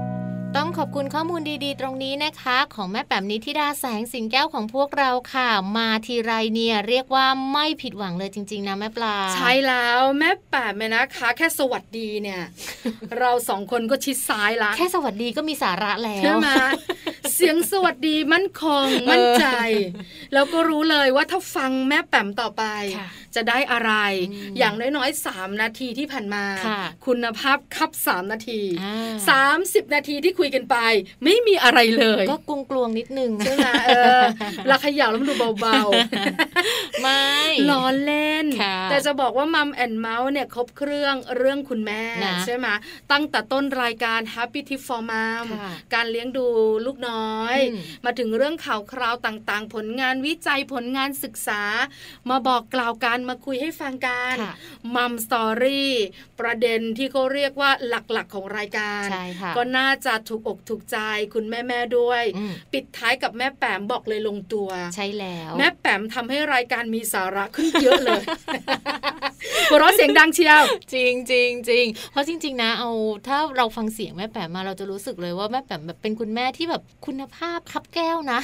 [0.57, 12.41] ต้องขอบคุณข้อมูลดีๆ ตรงนี้นะคะ ของแม่แป๋มนิธิดาแสงสิงแก้วของพวกเราค่ะ มาทีไรเนี่ยเรียกว่าไม่ผิดหวังเลยจริง ๆ นะแม่ปลา ใช่แล้วแม่แป๋มเนี่ยนะคะ แค่สวัสดีเนี่ย
[13.19, 16.49] เราสองคนก็ชิดซ้ายละแค่สวัสดีก็มีสาระแล้วใช่ไหม
[17.33, 19.45] เสียงสวัสดีมั่นคงมั่นใจ
[20.33, 22.63] แล้วก็รู้เลยว่าถ้าฟังแม่แป๋มต่อไป
[23.35, 23.91] จะได้อะไร
[24.57, 26.45] อย่างน้อยๆสามนาทีที่ผ่านมา
[27.05, 28.61] คุณภาพคับสามนาที
[29.29, 30.77] สามสิบนาทีที่คุยกันไป
[31.23, 34.21] ไม่มีอะไรเลย ก็กลวงกลวงนิดนึงใช่ไหมเออ
[34.69, 37.31] ราขยาวแล้วดูเบาๆ ไม่
[37.69, 38.45] ล้อเล่น
[38.89, 42.03] แต่จะบอกว่ามัมแอนเมาส์เนี่ยครบเครื่องเรื่องคุณแม่
[42.45, 42.67] ใช่ไหม
[43.11, 45.45] ตั้งแต่ต้นรายการ Happy Tip for Mom
[45.93, 46.45] การเลี้ยงดู
[46.85, 47.57] ลูกน้อย
[48.05, 51.61] มาถึงเรื่องข่าวคราวต่างๆ ผลงานวิจัยผลงานศึกษา
[52.29, 54.35] มาบอกกล่าวกันมาคุยให้ฟังกัน
[54.95, 55.91] มัมสตอรี่
[56.39, 59.05] ประเด็นที่เขาเรียกว่าหลักๆของรายการ
[59.57, 60.97] ก็น่าจะถูกอกถูกใจ
[61.33, 62.23] คุณแม่แม่ด้วย
[62.73, 68.21] ปิดท้ายกับแม่แปมบอกเลยลงตัว ใช่แล้ว แม่แปมทำให้รายการมีสาระขึ้นเยอะเลย
[69.69, 70.61] หัวเราะเสียงดังเชียว
[70.93, 72.89] จริงจริงจริงเพราะจริง ๆ นะเอา
[73.27, 78.39] ถ้าเราฟังเสียงแม่แปมมาเราจะรู้สึกเลยว่าแม่แปมแบบเป็นคุณแม่ที่แบบคุณภาพคับแก้วนะ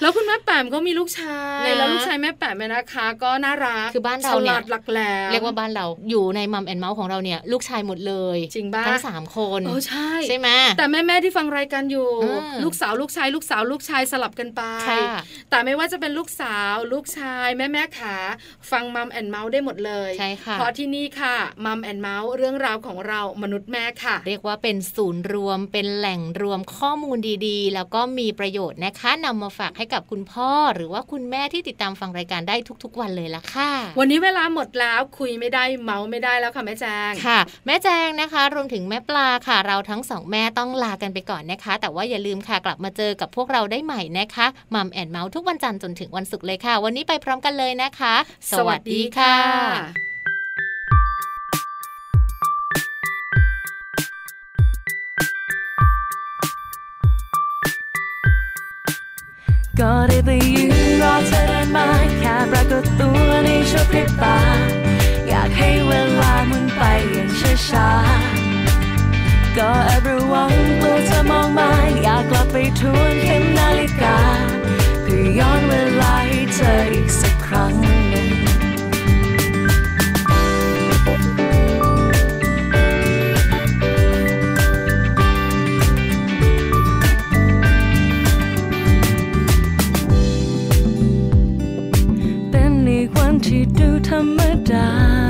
[0.00, 4.98] แล้วคุณแม่แปมก็มีลูกชาย แล้วลูกชายแม่แปมนะคะ ก็น่ารักคือบ้านเราเนี่ยหลักแหล
[5.28, 10.48] มเรียกว่าบ้านเราอยู่ในมัมแอนเมาส์ของเราเนี่ยลูกชายหมดเลย จริงบ้าทั้งสามคนโอ้ใช่ใช่ไหม
[10.78, 12.10] แต่แม่แม่ที่ฟังรายการอยู่
[12.64, 14.62] ลูกสาวลูกชาย ลูกสาวลูกชายสลับกันไป
[15.50, 18.16] แต่ไม่ว่าจะเป็นลูกสาว ลูกชายแม่แม่ขา
[18.70, 48.14] ฟังมัมแอนเมาส์ได้หมดเลยใช่ค่ะเพราะที่นี่ค่ะมัมแอนเมาส์เรื่องราวของเรามนุษย์แม่ค่ะ เรียกว่าเป็นศูนย์รวมเป็นแหล่งรวมข้อมูลดีๆ แล้วก็มีประโยชน์นะคะนำมาฝากให้กับคุณพ่อหรือว่าคุณแม่ที่ติดตามฟังรายการได้ทุก ๆ วันเลยละค่ะวันนี้เวลาหมดแล้วคุยไม่ได้เมาไม่ได้แล้วค่ะแม่แจงค่ะ แม่แจงนะคะ รวมถึงแม่ปลาค่ะ เราทั้งสองแม่ต้องลากันไปก่อนนะคะ แต่ว่าอย่าลืมค่ะกลับมาเจอกับพวกเราได้ใหม่นะคะมัมแอนเมาส์ทุกวันจันทร์จนถึงวันศุกร์เลยค่ะ วันนี้ไปพร้อมกันเลยนะคะ
[48.58, 50.11] สวัสดีค่ะ
[59.80, 64.38] ก็ได้ไปยืนรอเธอเดินมาแค่ปรากฏตัวในชั่วพริบตา
[65.28, 67.28] อยากให้เวลามุนไปอย่าง
[67.68, 71.70] ช้าๆก็แอบระวังกลัวเธอมองมา
[72.02, 74.18] อยากกลับไปทวนเข็มนาฬิกา
[75.02, 78.01] เพื่อย้อนเวลาให้เธออีกสักครั้ง
[93.45, 94.39] ที่ดูธรรม
[94.71, 95.20] ดา